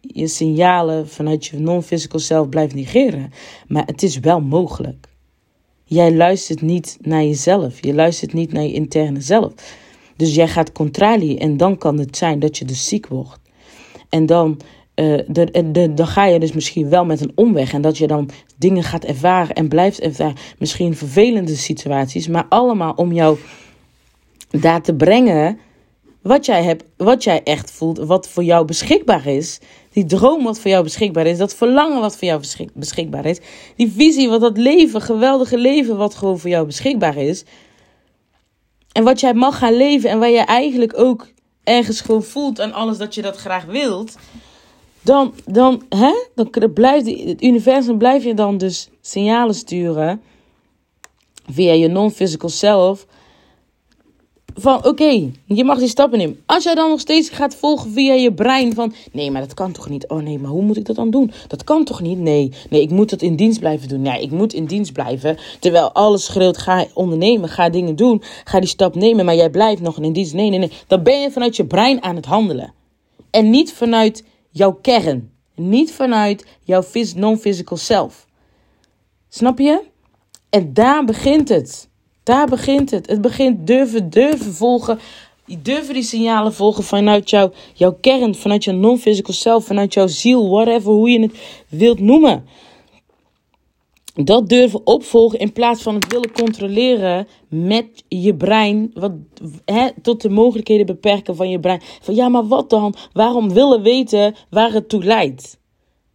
je 0.00 0.26
signalen 0.26 1.08
vanuit 1.08 1.46
je 1.46 1.58
non-physical 1.58 2.18
zelf 2.18 2.48
blijft 2.48 2.74
negeren. 2.74 3.32
Maar 3.66 3.86
het 3.86 4.02
is 4.02 4.18
wel 4.18 4.40
mogelijk. 4.40 5.08
Jij 5.84 6.14
luistert 6.14 6.62
niet 6.62 6.98
naar 7.00 7.22
jezelf. 7.22 7.84
Je 7.84 7.94
luistert 7.94 8.32
niet 8.32 8.52
naar 8.52 8.62
je 8.62 8.72
interne 8.72 9.20
zelf. 9.20 9.52
Dus 10.20 10.34
jij 10.34 10.48
gaat 10.48 10.72
contrarie 10.72 11.38
en 11.38 11.56
dan 11.56 11.78
kan 11.78 11.98
het 11.98 12.16
zijn 12.16 12.38
dat 12.38 12.58
je 12.58 12.64
dus 12.64 12.88
ziek 12.88 13.06
wordt. 13.06 13.40
En 14.08 14.26
dan, 14.26 14.60
uh, 14.94 15.18
dan 15.94 16.06
ga 16.06 16.24
je 16.24 16.38
dus 16.38 16.52
misschien 16.52 16.88
wel 16.88 17.04
met 17.04 17.20
een 17.20 17.32
omweg. 17.34 17.72
En 17.72 17.82
dat 17.82 17.98
je 17.98 18.06
dan 18.06 18.30
dingen 18.56 18.82
gaat 18.82 19.04
ervaren 19.04 19.54
en 19.54 19.68
blijft 19.68 20.00
ervaren. 20.00 20.36
Misschien 20.58 20.96
vervelende 20.96 21.56
situaties, 21.56 22.28
maar 22.28 22.46
allemaal 22.48 22.92
om 22.96 23.12
jou 23.12 23.38
daar 24.50 24.82
te 24.82 24.94
brengen 24.94 25.58
wat 26.22 26.46
jij 26.46 26.62
hebt, 26.62 26.84
wat 26.96 27.24
jij 27.24 27.42
echt 27.42 27.70
voelt, 27.70 27.98
wat 27.98 28.28
voor 28.28 28.44
jou 28.44 28.64
beschikbaar 28.64 29.26
is. 29.26 29.58
Die 29.92 30.04
droom 30.04 30.44
wat 30.44 30.60
voor 30.60 30.70
jou 30.70 30.82
beschikbaar 30.82 31.26
is, 31.26 31.38
dat 31.38 31.54
verlangen 31.54 32.00
wat 32.00 32.16
voor 32.16 32.28
jou 32.28 32.42
beschikbaar 32.74 33.26
is. 33.26 33.38
Die 33.76 33.92
visie 33.92 34.28
wat 34.28 34.40
dat 34.40 34.56
leven, 34.56 35.00
geweldige 35.00 35.58
leven 35.58 35.96
wat 35.96 36.14
gewoon 36.14 36.38
voor 36.38 36.50
jou 36.50 36.66
beschikbaar 36.66 37.16
is. 37.16 37.44
En 38.92 39.04
wat 39.04 39.20
jij 39.20 39.34
mag 39.34 39.58
gaan 39.58 39.76
leven 39.76 40.10
en 40.10 40.18
waar 40.18 40.30
je 40.30 40.38
eigenlijk 40.38 40.98
ook 40.98 41.28
ergens 41.64 42.00
gewoon 42.00 42.22
voelt 42.22 42.58
en 42.58 42.72
alles 42.72 42.98
dat 42.98 43.14
je 43.14 43.22
dat 43.22 43.36
graag 43.36 43.64
wilt. 43.64 44.16
Dan, 45.02 45.34
dan, 45.46 45.82
hè, 45.88 46.12
dan 46.34 46.72
blijft 46.72 47.06
het 47.06 47.42
universum 47.42 47.98
blijf 47.98 48.24
je 48.24 48.34
dan 48.34 48.58
dus 48.58 48.88
signalen 49.00 49.54
sturen 49.54 50.22
via 51.50 51.72
je 51.72 51.88
non-physical 51.88 52.48
self 52.48 53.06
van 54.60 54.84
oké, 54.86 55.30
je 55.44 55.64
mag 55.64 55.78
die 55.78 55.88
stappen 55.88 56.18
nemen. 56.18 56.42
Als 56.46 56.64
jij 56.64 56.74
dan 56.74 56.88
nog 56.88 57.00
steeds 57.00 57.28
gaat 57.28 57.54
volgen 57.54 57.92
via 57.92 58.12
je 58.12 58.32
brein 58.32 58.74
van 58.74 58.94
nee, 59.12 59.30
maar 59.30 59.40
dat 59.40 59.54
kan 59.54 59.72
toch 59.72 59.88
niet? 59.88 60.08
Oh 60.08 60.22
nee, 60.22 60.38
maar 60.38 60.50
hoe 60.50 60.62
moet 60.62 60.76
ik 60.76 60.84
dat 60.84 60.96
dan 60.96 61.10
doen? 61.10 61.32
Dat 61.48 61.64
kan 61.64 61.84
toch 61.84 62.00
niet? 62.00 62.18
Nee, 62.18 62.52
nee, 62.70 62.82
ik 62.82 62.90
moet 62.90 63.10
het 63.10 63.22
in 63.22 63.36
dienst 63.36 63.60
blijven 63.60 63.88
doen. 63.88 64.02
Nee, 64.02 64.22
ik 64.22 64.30
moet 64.30 64.52
in 64.52 64.64
dienst 64.64 64.92
blijven. 64.92 65.38
Terwijl 65.60 65.92
alles 65.92 66.24
schreeuwt, 66.24 66.58
ga 66.58 66.86
ondernemen, 66.94 67.48
ga 67.48 67.68
dingen 67.68 67.96
doen, 67.96 68.22
ga 68.44 68.60
die 68.60 68.68
stap 68.68 68.94
nemen, 68.94 69.24
maar 69.24 69.34
jij 69.36 69.50
blijft 69.50 69.82
nog 69.82 69.98
in 69.98 70.12
dienst. 70.12 70.34
Nee, 70.34 70.50
nee, 70.50 70.58
nee. 70.58 70.72
Dan 70.86 71.02
ben 71.02 71.20
je 71.20 71.30
vanuit 71.30 71.56
je 71.56 71.64
brein 71.64 72.02
aan 72.02 72.16
het 72.16 72.26
handelen. 72.26 72.72
En 73.30 73.50
niet 73.50 73.72
vanuit 73.72 74.24
jouw 74.50 74.78
kern. 74.82 75.30
Niet 75.54 75.92
vanuit 75.92 76.46
jouw 76.64 76.82
non-physical 77.16 77.76
self. 77.76 78.26
Snap 79.28 79.58
je? 79.58 79.82
En 80.50 80.72
daar 80.72 81.04
begint 81.04 81.48
het. 81.48 81.89
Daar 82.30 82.46
begint 82.46 82.90
het. 82.90 83.06
Het 83.06 83.20
begint 83.20 83.66
durven, 83.66 84.10
durven 84.10 84.54
volgen. 84.54 84.98
Durven 85.62 85.94
die 85.94 86.02
signalen 86.02 86.54
volgen 86.54 86.84
vanuit 86.84 87.30
jou, 87.30 87.52
jouw 87.74 87.96
kern, 88.00 88.34
vanuit 88.34 88.64
je 88.64 88.72
non-physical 88.72 89.34
self, 89.34 89.64
vanuit 89.64 89.94
jouw 89.94 90.06
ziel, 90.06 90.48
whatever, 90.48 90.92
hoe 90.92 91.10
je 91.10 91.20
het 91.20 91.32
wilt 91.68 92.00
noemen. 92.00 92.44
Dat 94.14 94.48
durven 94.48 94.86
opvolgen 94.86 95.38
in 95.38 95.52
plaats 95.52 95.82
van 95.82 95.94
het 95.94 96.12
willen 96.12 96.32
controleren 96.32 97.28
met 97.48 98.04
je 98.08 98.34
brein. 98.34 98.90
Wat, 98.94 99.12
hè, 99.64 99.88
tot 100.02 100.22
de 100.22 100.28
mogelijkheden 100.28 100.86
beperken 100.86 101.36
van 101.36 101.50
je 101.50 101.60
brein. 101.60 101.82
Van 102.00 102.14
ja, 102.14 102.28
maar 102.28 102.46
wat 102.46 102.70
dan? 102.70 102.94
Waarom 103.12 103.52
willen 103.52 103.82
weten 103.82 104.34
waar 104.50 104.72
het 104.72 104.88
toe 104.88 105.04
leidt? 105.04 105.58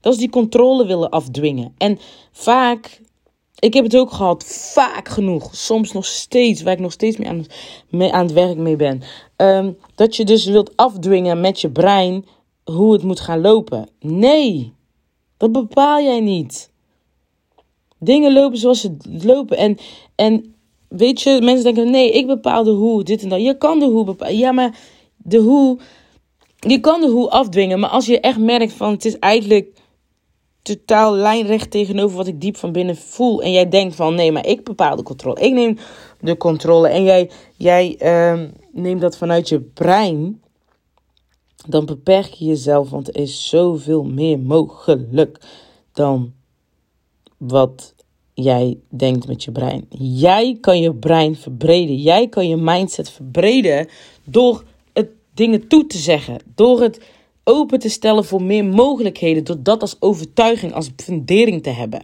Dat 0.01 0.13
is 0.13 0.19
die 0.19 0.30
controle 0.30 0.86
willen 0.86 1.10
afdwingen. 1.10 1.73
En 1.78 1.99
vaak 2.32 3.01
ik 3.60 3.74
heb 3.74 3.84
het 3.84 3.98
ook 3.98 4.12
gehad, 4.12 4.46
vaak 4.74 5.08
genoeg. 5.08 5.56
Soms 5.56 5.91
nog 5.91 6.06
steeds, 6.06 6.62
waar 6.62 6.74
ik 6.74 6.80
nog 6.80 6.91
steeds 6.91 7.18
mee 7.89 8.13
aan, 8.13 8.24
het 8.24 8.34
werk 8.34 8.58
mee 8.58 8.76
ben. 8.76 9.02
Ehm, 9.36 9.72
dat 9.96 10.15
je 10.15 10.26
dus 10.26 10.46
wilt 10.46 10.78
afdwingen 10.78 11.41
met 11.41 11.62
je 11.62 11.70
brein 11.70 12.26
hoe 12.63 12.94
het 12.94 13.04
moet 13.04 13.20
gaan 13.20 13.41
lopen. 13.41 13.89
Nee, 14.00 14.74
dat 15.38 15.52
bepaal 15.52 16.02
jij 16.02 16.20
niet. 16.20 16.72
Dingen 18.00 18.34
lopen 18.34 18.58
zoals 18.58 18.82
ze 18.82 18.98
lopen. 19.24 19.58
En, 19.58 19.78
en 20.15 20.56
weet 20.88 21.22
je, 21.22 21.41
mensen 21.41 21.63
denken: 21.63 21.91
nee, 21.91 22.12
ik 22.12 22.28
bepaal 22.28 22.63
de 22.63 22.72
hoe, 22.72 23.04
dit 23.04 23.24
en 23.24 23.30
dat. 23.30 23.41
Je 23.41 23.58
kan 23.58 23.80
de 23.80 23.86
hoe 23.86 24.04
bepalen. 24.04 24.38
Ja, 24.38 24.52
maar 24.52 24.78
de 25.18 25.38
hoe. 25.38 25.78
Je 26.60 26.80
kan 26.80 27.02
de 27.02 27.10
hoe 27.10 27.30
afdwingen. 27.30 27.80
Maar 27.80 27.89
als 27.89 28.06
je 28.06 28.20
echt 28.20 28.38
merkt 28.38 28.74
van 28.74 28.91
het 28.91 29.06
is 29.06 29.20
eigenlijk 29.20 29.75
totaal 30.65 31.15
lijnrecht 31.15 31.71
tegenover 31.71 32.17
wat 32.17 32.28
ik 32.28 32.41
diep 32.41 32.58
van 32.58 32.71
binnen 32.71 32.95
voel. 32.95 33.41
En 33.41 33.51
jij 33.51 33.69
denkt 33.69 33.95
van 33.95 34.15
nee, 34.15 34.32
maar 34.32 34.45
ik 34.45 34.63
bepaal 34.63 34.95
de 34.95 35.04
controle. 35.04 35.39
Ik 35.39 35.54
neem 35.54 35.78
de 36.19 36.38
controle. 36.38 36.88
En 36.88 37.04
jij, 37.04 37.32
jij 37.58 37.95
uh, 38.01 38.43
neemt 38.71 39.01
dat 39.01 39.17
vanuit 39.17 39.49
je 39.49 39.62
brein. 39.62 40.41
Dan 41.67 41.86
beperk 41.86 42.34
je 42.34 42.45
jezelf. 42.45 42.89
Want 42.89 43.08
er 43.08 43.21
is 43.21 43.49
zoveel 43.49 44.04
meer 44.04 44.39
mogelijk 44.39 45.39
dan 45.93 46.34
wat 47.38 47.93
jij 48.34 48.78
denkt 48.89 49.28
met 49.28 49.43
je 49.43 49.51
brein. 49.51 49.86
Jij 49.99 50.58
kan 50.62 50.80
je 50.80 50.95
brein 50.95 51.36
verbreden. 51.36 51.95
Jij 51.95 52.28
kan 52.28 52.47
je 52.47 52.56
mindset 52.58 53.10
verbreden 53.10 53.88
door 54.23 54.63
het 54.93 55.10
dingen 55.34 55.67
toe 55.67 55.88
te 55.88 55.97
zeggen. 55.97 56.38
Door 56.56 56.82
het 56.82 57.01
open 57.48 57.80
te 57.80 57.90
stellen 57.90 58.26
voor 58.26 58.44
meer 58.44 58.66
mogelijkheden. 58.66 59.44
Door 59.44 59.64
dat 59.64 59.82
als 59.82 59.96
overtuiging, 60.00 60.74
als 60.74 60.90
fundering 60.96 61.64
te 61.64 61.70
hebben. 61.70 62.04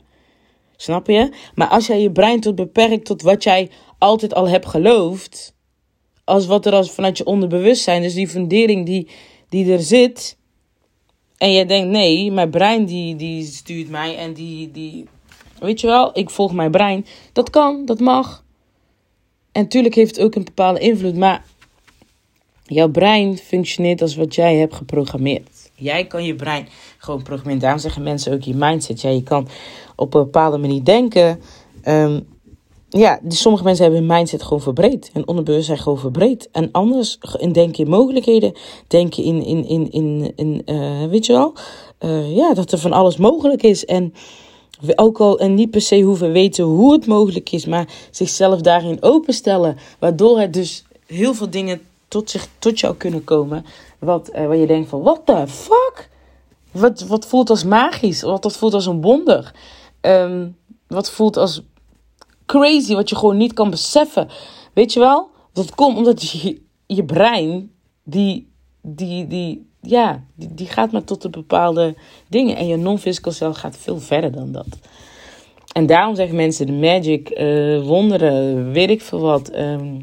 Snap 0.75 1.07
je? 1.07 1.33
Maar 1.55 1.67
als 1.67 1.87
jij 1.87 2.01
je 2.01 2.11
brein 2.11 2.39
tot 2.39 2.55
beperkt 2.55 3.05
tot 3.05 3.21
wat 3.21 3.43
jij 3.43 3.69
altijd 3.97 4.33
al 4.33 4.47
hebt 4.47 4.65
geloofd. 4.65 5.55
Als 6.23 6.45
wat 6.45 6.65
er 6.65 6.73
als 6.73 6.91
vanuit 6.91 7.17
je 7.17 7.25
onderbewustzijn, 7.25 8.01
dus 8.01 8.13
die 8.13 8.27
fundering 8.27 8.85
die, 8.85 9.07
die 9.49 9.73
er 9.73 9.81
zit. 9.81 10.37
En 11.37 11.53
jij 11.53 11.65
denkt, 11.65 11.89
nee, 11.89 12.31
mijn 12.31 12.49
brein 12.49 12.85
die, 12.85 13.15
die 13.15 13.45
stuurt 13.45 13.89
mij 13.89 14.17
en 14.17 14.33
die, 14.33 14.71
die... 14.71 15.07
Weet 15.59 15.81
je 15.81 15.87
wel, 15.87 16.17
ik 16.17 16.29
volg 16.29 16.53
mijn 16.53 16.71
brein. 16.71 17.05
Dat 17.33 17.49
kan, 17.49 17.85
dat 17.85 17.99
mag. 17.99 18.43
En 19.51 19.61
natuurlijk 19.61 19.95
heeft 19.95 20.15
het 20.15 20.25
ook 20.25 20.35
een 20.35 20.43
bepaalde 20.43 20.79
invloed. 20.79 21.15
Maar 21.15 21.45
Jouw 22.73 22.89
brein 22.89 23.37
functioneert 23.37 24.01
als 24.01 24.15
wat 24.15 24.35
jij 24.35 24.55
hebt 24.55 24.75
geprogrammeerd. 24.75 25.69
Jij 25.75 26.05
kan 26.05 26.23
je 26.23 26.35
brein 26.35 26.67
gewoon 26.97 27.23
programmeren. 27.23 27.59
Daarom 27.59 27.79
zeggen 27.79 28.03
mensen 28.03 28.33
ook 28.33 28.41
je 28.41 28.55
mindset. 28.55 29.01
Ja, 29.01 29.09
je 29.09 29.23
kan 29.23 29.47
op 29.95 30.13
een 30.13 30.23
bepaalde 30.23 30.57
manier 30.57 30.83
denken. 30.83 31.41
Um, 31.85 32.27
ja, 32.89 33.19
dus 33.21 33.41
sommige 33.41 33.63
mensen 33.63 33.83
hebben 33.83 34.03
hun 34.03 34.17
mindset 34.17 34.43
gewoon 34.43 34.61
verbreed. 34.61 35.09
En 35.13 35.27
onderbewustzijn 35.27 35.77
gewoon 35.77 35.99
verbreed. 35.99 36.49
En 36.51 36.69
anders 36.71 37.17
denk 37.51 37.75
je 37.75 37.83
in 37.83 37.89
mogelijkheden. 37.89 38.53
Denk 38.87 39.13
je 39.13 39.23
in, 39.23 39.45
in, 39.45 39.67
in, 39.67 39.91
in, 39.91 40.33
in 40.35 40.61
uh, 40.65 41.05
weet 41.09 41.25
je 41.25 41.33
wel? 41.33 41.53
Uh, 41.99 42.35
ja, 42.35 42.53
dat 42.53 42.71
er 42.71 42.77
van 42.77 42.93
alles 42.93 43.17
mogelijk 43.17 43.63
is. 43.63 43.85
En 43.85 44.13
ook 44.95 45.19
al 45.19 45.39
en 45.39 45.53
niet 45.53 45.71
per 45.71 45.81
se 45.81 46.01
hoeven 46.01 46.31
weten 46.31 46.63
hoe 46.63 46.93
het 46.93 47.05
mogelijk 47.05 47.51
is. 47.51 47.65
Maar 47.65 47.87
zichzelf 48.11 48.61
daarin 48.61 48.97
openstellen. 49.03 49.77
Waardoor 49.99 50.39
het 50.39 50.53
dus 50.53 50.83
heel 51.05 51.33
veel 51.33 51.49
dingen 51.49 51.81
tot, 52.11 52.29
zich, 52.29 52.47
tot 52.59 52.79
jou 52.79 52.95
kunnen 52.95 53.23
komen. 53.23 53.65
Wat, 53.99 54.29
uh, 54.29 54.47
waar 54.47 54.55
je 54.55 54.67
denkt 54.67 54.89
van, 54.89 55.01
what 55.01 55.25
the 55.25 55.47
fuck? 55.47 56.09
Wat, 56.71 57.01
wat 57.01 57.25
voelt 57.25 57.49
als 57.49 57.63
magisch? 57.63 58.21
Wat 58.21 58.43
dat 58.43 58.57
voelt 58.57 58.73
als 58.73 58.85
een 58.85 59.01
wonder? 59.01 59.55
Um, 60.01 60.57
wat 60.87 61.11
voelt 61.11 61.37
als 61.37 61.61
crazy, 62.45 62.93
wat 62.93 63.09
je 63.09 63.15
gewoon 63.15 63.37
niet 63.37 63.53
kan 63.53 63.69
beseffen. 63.69 64.27
Weet 64.73 64.93
je 64.93 64.99
wel? 64.99 65.29
Dat 65.53 65.75
komt 65.75 65.97
omdat 65.97 66.29
je, 66.29 66.61
je 66.85 67.03
brein, 67.03 67.71
die, 68.03 68.51
die, 68.81 69.27
die, 69.27 69.69
ja, 69.81 70.23
die, 70.35 70.67
gaat 70.67 70.91
maar 70.91 71.03
tot 71.03 71.23
een 71.23 71.31
bepaalde 71.31 71.95
dingen. 72.27 72.55
En 72.55 72.67
je 72.67 72.75
non-physical 72.75 73.31
cell 73.31 73.53
gaat 73.53 73.77
veel 73.77 73.99
verder 73.99 74.31
dan 74.31 74.51
dat. 74.51 74.67
En 75.71 75.85
daarom 75.85 76.15
zeggen 76.15 76.35
mensen 76.35 76.65
de 76.65 76.71
magic, 76.71 77.39
uh, 77.39 77.81
wonderen, 77.87 78.71
weet 78.71 78.89
ik 78.89 79.01
veel 79.01 79.19
wat. 79.19 79.55
Um, 79.55 79.99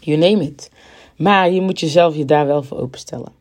you 0.00 0.18
name 0.18 0.42
it. 0.42 0.70
Maar 1.18 1.50
je 1.50 1.60
moet 1.60 1.80
jezelf 1.80 2.16
je 2.16 2.24
daar 2.24 2.46
wel 2.46 2.62
voor 2.62 2.78
openstellen. 2.78 3.32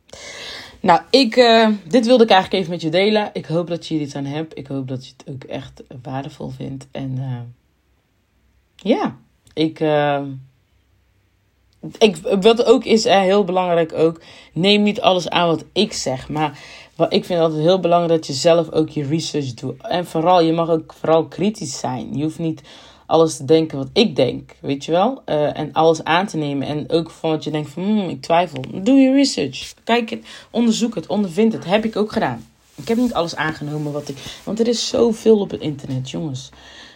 Nou, 0.79 1.01
ik, 1.09 1.35
uh, 1.35 1.69
dit 1.87 2.05
wilde 2.05 2.23
ik 2.23 2.29
eigenlijk 2.29 2.61
even 2.61 2.73
met 2.73 2.81
je 2.81 2.89
delen. 2.89 3.29
Ik 3.33 3.45
hoop 3.45 3.67
dat 3.67 3.87
je 3.87 3.93
hier 3.93 4.03
iets 4.03 4.15
aan 4.15 4.25
hebt. 4.25 4.57
Ik 4.57 4.67
hoop 4.67 4.87
dat 4.87 5.05
je 5.05 5.13
het 5.17 5.33
ook 5.35 5.43
echt 5.43 5.83
waardevol 6.01 6.49
vindt. 6.49 6.87
En 6.91 7.17
uh, 7.17 7.39
ja, 8.75 9.17
ik, 9.53 9.79
uh, 9.79 10.21
ik. 11.97 12.17
Wat 12.41 12.65
ook 12.65 12.83
is 12.83 13.03
heel 13.03 13.43
belangrijk 13.43 13.93
ook. 13.93 14.21
Neem 14.53 14.83
niet 14.83 15.01
alles 15.01 15.29
aan 15.29 15.47
wat 15.47 15.65
ik 15.73 15.93
zeg. 15.93 16.29
Maar 16.29 16.59
wat 16.95 17.13
ik 17.13 17.25
vind 17.25 17.39
altijd 17.39 17.61
heel 17.61 17.79
belangrijk 17.79 18.13
dat 18.13 18.27
je 18.27 18.33
zelf 18.33 18.71
ook 18.71 18.89
je 18.89 19.05
research 19.07 19.53
doet. 19.53 19.81
En 19.81 20.05
vooral, 20.05 20.41
je 20.41 20.53
mag 20.53 20.69
ook 20.69 20.93
vooral 20.93 21.25
kritisch 21.25 21.79
zijn. 21.79 22.17
Je 22.17 22.23
hoeft 22.23 22.39
niet 22.39 22.61
alles 23.07 23.37
te 23.37 23.45
denken 23.45 23.77
wat 23.77 23.89
ik 23.93 24.15
denk, 24.15 24.55
weet 24.59 24.85
je 24.85 24.91
wel? 24.91 25.21
Eh, 25.25 25.57
en 25.57 25.73
alles 25.73 26.03
aan 26.03 26.27
te 26.27 26.37
nemen. 26.37 26.67
En 26.67 26.89
ook 26.89 27.09
van 27.09 27.29
wat 27.29 27.43
je 27.43 27.51
denkt 27.51 27.69
van, 27.69 27.83
hmm, 27.83 28.09
ik 28.09 28.21
twijfel. 28.21 28.63
Doe 28.83 28.99
je 28.99 29.11
research. 29.11 29.73
Kijk 29.83 30.09
het, 30.09 30.25
onderzoek 30.51 30.95
het, 30.95 31.07
ondervind 31.07 31.53
het. 31.53 31.65
Heb 31.65 31.85
ik 31.85 31.95
ook 31.95 32.11
gedaan. 32.11 32.45
Ik 32.75 32.87
heb 32.87 32.97
niet 32.97 33.13
alles 33.13 33.35
aangenomen 33.35 33.91
wat 33.91 34.09
ik... 34.09 34.17
Want 34.43 34.59
er 34.59 34.67
is 34.67 34.87
zoveel 34.87 35.39
op 35.39 35.51
het 35.51 35.61
internet, 35.61 36.09
jongens. 36.09 36.49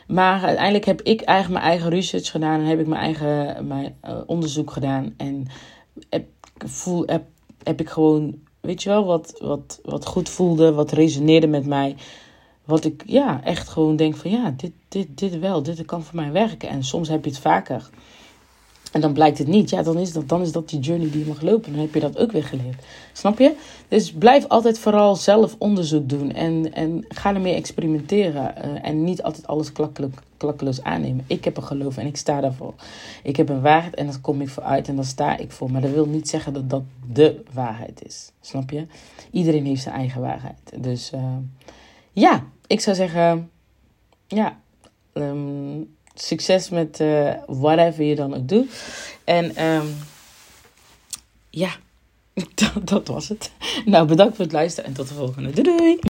Maar 0.07 0.43
uiteindelijk 0.43 0.85
heb 0.85 1.01
ik 1.01 1.21
eigenlijk 1.21 1.61
mijn 1.61 1.71
eigen 1.71 1.89
research 1.89 2.31
gedaan. 2.31 2.59
En 2.59 2.65
heb 2.65 2.79
ik 2.79 2.87
mijn 2.87 3.01
eigen 3.01 3.67
mijn, 3.67 3.95
uh, 4.05 4.17
onderzoek 4.25 4.71
gedaan. 4.71 5.13
En 5.17 5.47
heb, 6.09 6.25
voel, 6.57 7.03
heb, 7.05 7.23
heb 7.63 7.79
ik 7.79 7.89
gewoon, 7.89 8.39
weet 8.59 8.83
je 8.83 8.89
wel, 8.89 9.05
wat, 9.05 9.35
wat, 9.39 9.79
wat 9.83 10.05
goed 10.05 10.29
voelde. 10.29 10.73
Wat 10.73 10.91
resoneerde 10.91 11.47
met 11.47 11.65
mij. 11.65 11.95
Wat 12.71 12.85
ik 12.85 13.03
ja, 13.05 13.43
echt 13.43 13.69
gewoon 13.69 13.95
denk 13.95 14.15
van 14.15 14.31
ja, 14.31 14.53
dit, 14.57 14.71
dit, 14.87 15.07
dit 15.13 15.39
wel, 15.39 15.63
dit 15.63 15.85
kan 15.85 16.03
voor 16.03 16.15
mij 16.15 16.31
werken. 16.31 16.69
En 16.69 16.83
soms 16.83 17.09
heb 17.09 17.23
je 17.25 17.29
het 17.29 17.39
vaker. 17.39 17.89
En 18.91 19.01
dan 19.01 19.13
blijkt 19.13 19.37
het 19.37 19.47
niet. 19.47 19.69
Ja, 19.69 19.83
dan 19.83 19.97
is 19.97 20.13
dat, 20.13 20.29
dan 20.29 20.41
is 20.41 20.51
dat 20.51 20.69
die 20.69 20.79
journey 20.79 21.09
die 21.09 21.19
je 21.19 21.25
mag 21.25 21.41
lopen. 21.41 21.71
Dan 21.71 21.81
heb 21.81 21.93
je 21.93 21.99
dat 21.99 22.17
ook 22.17 22.31
weer 22.31 22.43
geleerd. 22.43 22.83
Snap 23.13 23.39
je? 23.39 23.55
Dus 23.87 24.11
blijf 24.11 24.47
altijd 24.47 24.79
vooral 24.79 25.15
zelf 25.15 25.55
onderzoek 25.57 26.09
doen. 26.09 26.31
En, 26.33 26.73
en 26.73 27.05
ga 27.07 27.33
ermee 27.33 27.53
experimenteren. 27.53 28.53
Uh, 28.57 28.87
en 28.87 29.03
niet 29.03 29.23
altijd 29.23 29.47
alles 29.47 29.71
klakkeloos 30.37 30.83
aannemen. 30.83 31.23
Ik 31.27 31.43
heb 31.43 31.57
een 31.57 31.63
geloof 31.63 31.97
en 31.97 32.05
ik 32.05 32.17
sta 32.17 32.41
daarvoor. 32.41 32.73
Ik 33.23 33.35
heb 33.35 33.49
een 33.49 33.61
waarheid 33.61 33.95
en 33.95 34.05
daar 34.05 34.19
kom 34.19 34.41
ik 34.41 34.49
voor 34.49 34.63
uit 34.63 34.87
en 34.87 34.95
daar 34.95 35.05
sta 35.05 35.37
ik 35.37 35.51
voor. 35.51 35.71
Maar 35.71 35.81
dat 35.81 35.91
wil 35.91 36.05
niet 36.05 36.29
zeggen 36.29 36.53
dat 36.53 36.69
dat 36.69 36.83
de 37.13 37.43
waarheid 37.53 38.05
is. 38.05 38.31
Snap 38.41 38.69
je? 38.69 38.85
Iedereen 39.31 39.65
heeft 39.65 39.81
zijn 39.81 39.95
eigen 39.95 40.21
waarheid. 40.21 40.73
Dus 40.79 41.11
uh, 41.15 41.21
ja, 42.13 42.43
ik 42.71 42.79
zou 42.79 42.95
zeggen... 42.95 43.51
Ja, 44.27 44.59
um, 45.13 45.95
succes 46.13 46.69
met 46.69 46.99
uh, 46.99 47.33
whatever 47.47 48.03
je 48.03 48.15
dan 48.15 48.33
ook 48.33 48.47
doet. 48.47 48.71
En 49.23 49.65
um, 49.65 49.95
ja, 51.49 51.71
dat, 52.55 52.87
dat 52.87 53.07
was 53.07 53.27
het. 53.29 53.51
Nou, 53.85 54.07
bedankt 54.07 54.35
voor 54.35 54.45
het 54.45 54.53
luisteren 54.53 54.89
en 54.89 54.95
tot 54.95 55.07
de 55.07 55.13
volgende. 55.13 55.61
Doei 55.61 55.77
doei! 55.77 55.99